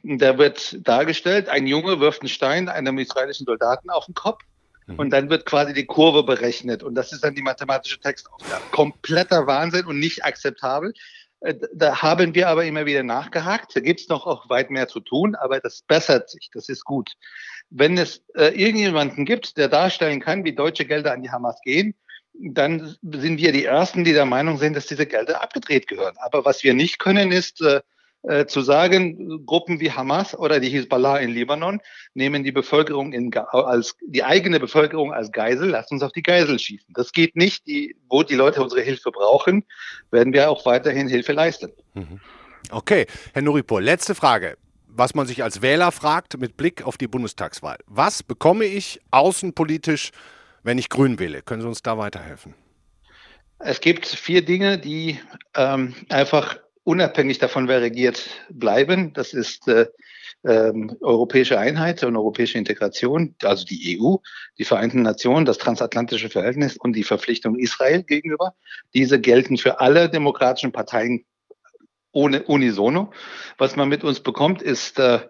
Da 0.03 0.39
wird 0.39 0.87
dargestellt, 0.87 1.49
ein 1.49 1.67
Junge 1.67 1.99
wirft 1.99 2.23
einen 2.23 2.29
Stein 2.29 2.69
einem 2.69 2.99
israelischen 2.99 3.45
Soldaten 3.45 3.91
auf 3.91 4.07
den 4.07 4.15
Kopf 4.15 4.43
mhm. 4.87 4.99
und 4.99 5.11
dann 5.11 5.31
wird 5.31 5.47
quasi 5.47 5.73
die 5.73 5.87
Kurve 5.87 6.23
berechnet. 6.23 6.83
Und 6.83 6.95
das 6.95 7.13
ist 7.13 7.25
dann 7.25 7.35
die 7.35 7.43
mathematische 7.43 7.99
Textaufgabe. 7.99 8.63
Kompletter 8.71 9.47
Wahnsinn 9.47 9.87
und 9.87 9.99
nicht 9.99 10.25
akzeptabel. 10.25 10.93
Äh, 11.41 11.55
da 11.75 12.03
haben 12.03 12.35
wir 12.35 12.49
aber 12.49 12.65
immer 12.65 12.87
wieder 12.87 13.03
nachgehakt. 13.03 13.75
Da 13.75 13.81
gibt 13.81 14.01
es 14.01 14.09
noch 14.09 14.27
auch 14.27 14.49
weit 14.49 14.71
mehr 14.71 14.89
zu 14.89 15.01
tun, 15.01 15.35
aber 15.35 15.61
das 15.61 15.83
bessert 15.83 16.31
sich. 16.31 16.51
Das 16.53 16.69
ist 16.69 16.85
gut. 16.85 17.13
Wenn 17.71 17.99
es 17.99 18.23
äh, 18.35 18.49
irgendjemanden 18.49 19.25
gibt, 19.25 19.57
der 19.57 19.69
darstellen 19.69 20.21
kann, 20.21 20.45
wie 20.45 20.55
deutsche 20.55 20.85
Gelder 20.85 21.13
an 21.13 21.23
die 21.23 21.31
Hamas 21.31 21.61
gehen, 21.63 21.95
dann 22.41 22.97
sind 23.03 23.39
wir 23.39 23.53
die 23.53 23.65
Ersten, 23.65 24.05
die 24.05 24.13
der 24.13 24.27
Meinung 24.27 24.59
sind, 24.59 24.75
dass 24.75 24.87
diese 24.87 25.07
Gelder 25.07 25.43
abgedreht 25.43 25.87
gehören. 25.87 26.15
Aber 26.19 26.45
was 26.45 26.65
wir 26.65 26.75
nicht 26.75 26.99
können, 26.99 27.33
ist 27.33 27.61
äh, 27.63 27.81
äh, 28.27 28.47
zu 28.47 28.61
sagen, 28.61 29.47
Gruppen 29.47 29.79
wie 29.79 29.93
Hamas 29.93 30.37
oder 30.37 30.59
die 30.59 30.69
Hisbollah 30.69 31.19
in 31.19 31.31
Libanon 31.31 31.81
nehmen 32.15 32.43
die 32.43 32.51
Bevölkerung 32.51 33.13
in, 33.13 33.33
als 33.37 33.95
die 34.05 34.25
eigene 34.25 34.59
Bevölkerung 34.59 35.13
als 35.13 35.31
Geisel, 35.31 35.71
lasst 35.71 35.93
uns 35.93 36.03
auf 36.03 36.11
die 36.11 36.25
Geisel 36.25 36.59
schießen. 36.59 36.93
Das 36.93 37.13
geht 37.13 37.37
nicht. 37.37 37.69
Die, 37.69 37.95
wo 38.09 38.25
die 38.25 38.35
Leute 38.35 38.63
unsere 38.63 38.83
Hilfe 38.83 39.13
brauchen, 39.13 39.65
werden 40.11 40.33
wir 40.33 40.51
auch 40.51 40.67
weiterhin 40.67 41.07
Hilfe 41.07 41.35
leisten. 41.35 41.71
Mhm. 41.95 42.21
Okay, 42.71 43.07
Herr 43.33 43.43
Nuripur, 43.43 43.81
letzte 43.81 44.17
Frage. 44.17 44.57
Was 44.89 45.15
man 45.15 45.27
sich 45.27 45.45
als 45.45 45.63
Wähler 45.63 45.93
fragt 45.93 46.37
mit 46.41 46.57
Blick 46.57 46.85
auf 46.85 46.97
die 46.97 47.07
Bundestagswahl. 47.07 47.77
Was 47.87 48.25
bekomme 48.25 48.65
ich 48.65 48.99
außenpolitisch, 49.13 50.11
wenn 50.67 50.79
ich 50.79 50.89
Grün 50.89 51.19
wähle? 51.19 51.43
Können 51.43 51.63
Sie 51.63 51.69
uns 51.69 51.83
da 51.83 51.97
weiterhelfen? 51.97 52.55
Es 53.59 53.81
gibt 53.81 54.07
vier 54.07 54.45
Dinge, 54.45 54.79
die 54.79 55.19
ähm, 55.55 55.95
einfach 56.11 56.59
unabhängig 56.85 57.39
davon, 57.39 57.69
wer 57.69 57.81
regiert, 57.81 58.29
bleiben. 58.51 59.13
Das 59.15 59.33
ist 59.33 59.67
äh, 59.69 59.87
ähm, 60.45 60.97
europäische 61.01 61.59
Einheit 61.59 62.05
und 62.05 62.17
europäische 62.17 62.59
Integration, 62.59 63.35
also 63.43 63.65
die 63.65 63.99
EU, 63.99 64.17
die 64.59 64.65
Vereinten 64.65 65.03
Nationen, 65.03 65.47
das 65.47 65.59
transatlantische 65.59 66.29
Verhältnis 66.29 66.77
und 66.77 66.95
die 66.95 67.05
Verpflichtung 67.05 67.57
Israel 67.57 68.03
gegenüber. 68.03 68.55
Diese 68.93 69.21
gelten 69.21 69.57
für 69.57 69.81
alle 69.81 70.11
demokratischen 70.11 70.73
Parteien 70.73 71.25
ohne 72.13 72.43
unisono. 72.45 73.13
Was 73.59 73.77
man 73.77 73.89
mit 73.89 74.03
uns 74.03 74.21
bekommt, 74.21 74.63
ist 74.63 74.99
äh, 74.99 75.21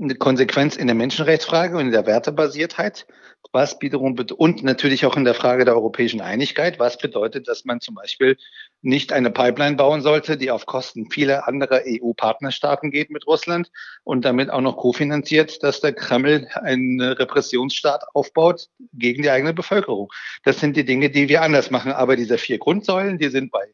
eine 0.00 0.14
Konsequenz 0.14 0.76
in 0.76 0.86
der 0.86 0.96
Menschenrechtsfrage 0.96 1.76
und 1.76 1.86
in 1.86 1.92
der 1.92 2.06
Wertebasiertheit, 2.06 3.06
was 3.52 3.76
wiederum 3.80 4.16
und 4.36 4.62
natürlich 4.62 5.06
auch 5.06 5.16
in 5.16 5.24
der 5.24 5.34
Frage 5.34 5.64
der 5.64 5.74
europäischen 5.74 6.20
Einigkeit, 6.20 6.78
was 6.78 6.98
bedeutet, 6.98 7.48
dass 7.48 7.64
man 7.64 7.80
zum 7.80 7.94
Beispiel 7.94 8.36
nicht 8.82 9.12
eine 9.12 9.30
Pipeline 9.30 9.76
bauen 9.76 10.02
sollte, 10.02 10.36
die 10.36 10.50
auf 10.50 10.66
Kosten 10.66 11.10
vieler 11.10 11.48
anderer 11.48 11.82
EU-Partnerstaaten 11.86 12.90
geht 12.90 13.10
mit 13.10 13.26
Russland 13.26 13.70
und 14.04 14.24
damit 14.24 14.50
auch 14.50 14.60
noch 14.60 14.76
kofinanziert, 14.76 15.62
dass 15.62 15.80
der 15.80 15.92
Kreml 15.92 16.48
einen 16.54 17.00
Repressionsstaat 17.00 18.04
aufbaut 18.14 18.68
gegen 18.92 19.22
die 19.22 19.30
eigene 19.30 19.54
Bevölkerung. 19.54 20.12
Das 20.44 20.60
sind 20.60 20.76
die 20.76 20.84
Dinge, 20.84 21.10
die 21.10 21.28
wir 21.28 21.42
anders 21.42 21.70
machen. 21.70 21.92
Aber 21.92 22.16
diese 22.16 22.38
vier 22.38 22.58
Grundsäulen, 22.58 23.18
die 23.18 23.28
sind 23.28 23.50
bei 23.50 23.64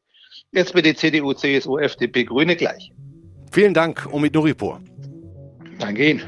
SPD, 0.53 0.95
CDU, 0.95 1.33
CSU, 1.33 1.79
FDP, 1.79 2.25
Grüne 2.25 2.57
gleich. 2.57 2.93
Vielen 3.51 3.75
Dank, 3.75 4.09
Omid 4.11 4.35
Nuripur. 4.35 4.81
Danke 5.79 6.11
Ihnen. 6.11 6.23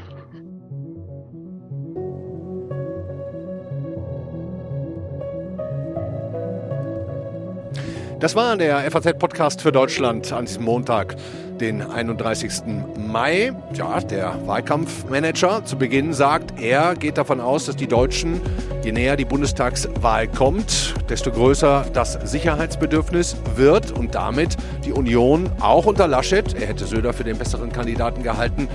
Das 8.19 8.35
war 8.35 8.57
der 8.57 8.89
FAZ-Podcast 8.89 9.61
für 9.61 9.71
Deutschland 9.71 10.33
an 10.33 10.45
diesem 10.45 10.63
Montag, 10.63 11.15
den 11.61 11.83
31. 11.83 12.63
Mai. 12.97 13.53
Ja, 13.75 13.99
der 13.99 14.35
Wahlkampfmanager 14.47 15.63
zu 15.65 15.77
Beginn 15.77 16.13
sagt, 16.13 16.59
er 16.59 16.95
geht 16.95 17.19
davon 17.19 17.39
aus, 17.39 17.67
dass 17.67 17.75
die 17.75 17.85
Deutschen, 17.85 18.41
je 18.83 18.91
näher 18.91 19.17
die 19.17 19.25
Bundestagswahl 19.25 20.27
kommt, 20.27 20.95
desto 21.09 21.29
größer 21.31 21.85
das 21.93 22.13
Sicherheitsbedürfnis 22.23 23.37
wird 23.55 23.91
und 23.91 24.15
damit 24.15 24.57
die 24.83 24.93
Union 24.93 25.51
auch 25.59 25.85
unter 25.85 26.07
Laschet, 26.07 26.55
er 26.59 26.69
hätte 26.69 26.85
Söder 26.85 27.13
für 27.13 27.23
den 27.23 27.37
besseren 27.37 27.71
Kandidaten 27.71 28.23
gehalten, 28.23 28.67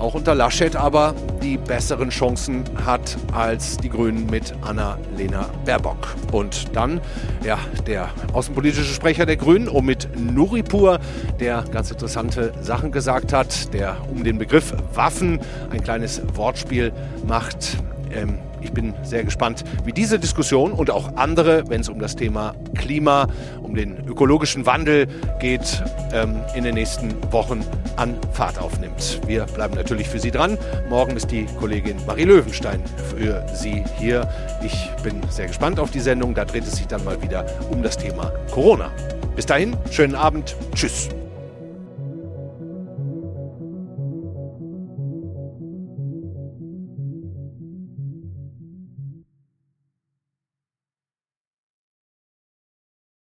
auch 0.00 0.14
unter 0.14 0.34
Laschet 0.34 0.74
aber 0.76 1.14
die 1.42 1.56
besseren 1.56 2.10
Chancen 2.10 2.64
hat 2.84 3.16
als 3.32 3.76
die 3.76 3.88
Grünen 3.88 4.26
mit 4.26 4.54
Anna-Lena 4.62 5.48
Baerbock. 5.64 6.14
Und 6.32 6.74
dann, 6.74 7.00
ja, 7.44 7.58
der 7.86 8.08
außenpolitische 8.32 8.92
Sprecher 8.92 9.26
der 9.26 9.36
Grünen, 9.36 9.68
Omid 9.68 10.08
Nuripur, 10.16 10.98
der 11.38 11.64
ganz 11.70 11.90
interessante 11.90 12.52
Sachen 12.60 12.92
gesagt 12.92 13.32
hat, 13.32 13.72
der 13.72 13.96
um 14.10 14.24
den 14.24 14.38
Begriff 14.38 14.74
Waffen 14.94 15.40
ein 15.70 15.82
kleines 15.82 16.22
Wortspiel 16.34 16.92
macht. 17.26 17.76
Ähm, 18.12 18.38
ich 18.60 18.72
bin 18.72 18.94
sehr 19.02 19.24
gespannt, 19.24 19.64
wie 19.84 19.92
diese 19.92 20.18
Diskussion 20.18 20.72
und 20.72 20.90
auch 20.90 21.16
andere, 21.16 21.68
wenn 21.68 21.80
es 21.80 21.88
um 21.88 21.98
das 21.98 22.16
Thema 22.16 22.54
Klima, 22.74 23.28
um 23.62 23.74
den 23.74 24.06
ökologischen 24.06 24.66
Wandel 24.66 25.06
geht, 25.38 25.82
ähm, 26.12 26.40
in 26.54 26.64
den 26.64 26.74
nächsten 26.74 27.14
Wochen 27.32 27.64
an 27.96 28.16
Fahrt 28.32 28.58
aufnimmt. 28.58 29.20
Wir 29.26 29.44
bleiben 29.44 29.74
natürlich 29.74 30.08
für 30.08 30.18
Sie 30.18 30.30
dran. 30.30 30.58
Morgen 30.88 31.16
ist 31.16 31.30
die 31.30 31.46
Kollegin 31.58 31.96
Marie 32.06 32.24
Löwenstein 32.24 32.82
für 33.10 33.44
Sie 33.54 33.84
hier. 33.98 34.28
Ich 34.64 34.90
bin 35.02 35.20
sehr 35.30 35.46
gespannt 35.46 35.78
auf 35.78 35.90
die 35.90 36.00
Sendung. 36.00 36.34
Da 36.34 36.44
dreht 36.44 36.64
es 36.64 36.72
sich 36.72 36.86
dann 36.86 37.04
mal 37.04 37.20
wieder 37.22 37.46
um 37.70 37.82
das 37.82 37.96
Thema 37.96 38.32
Corona. 38.50 38.90
Bis 39.36 39.46
dahin, 39.46 39.76
schönen 39.90 40.14
Abend. 40.14 40.56
Tschüss. 40.74 41.08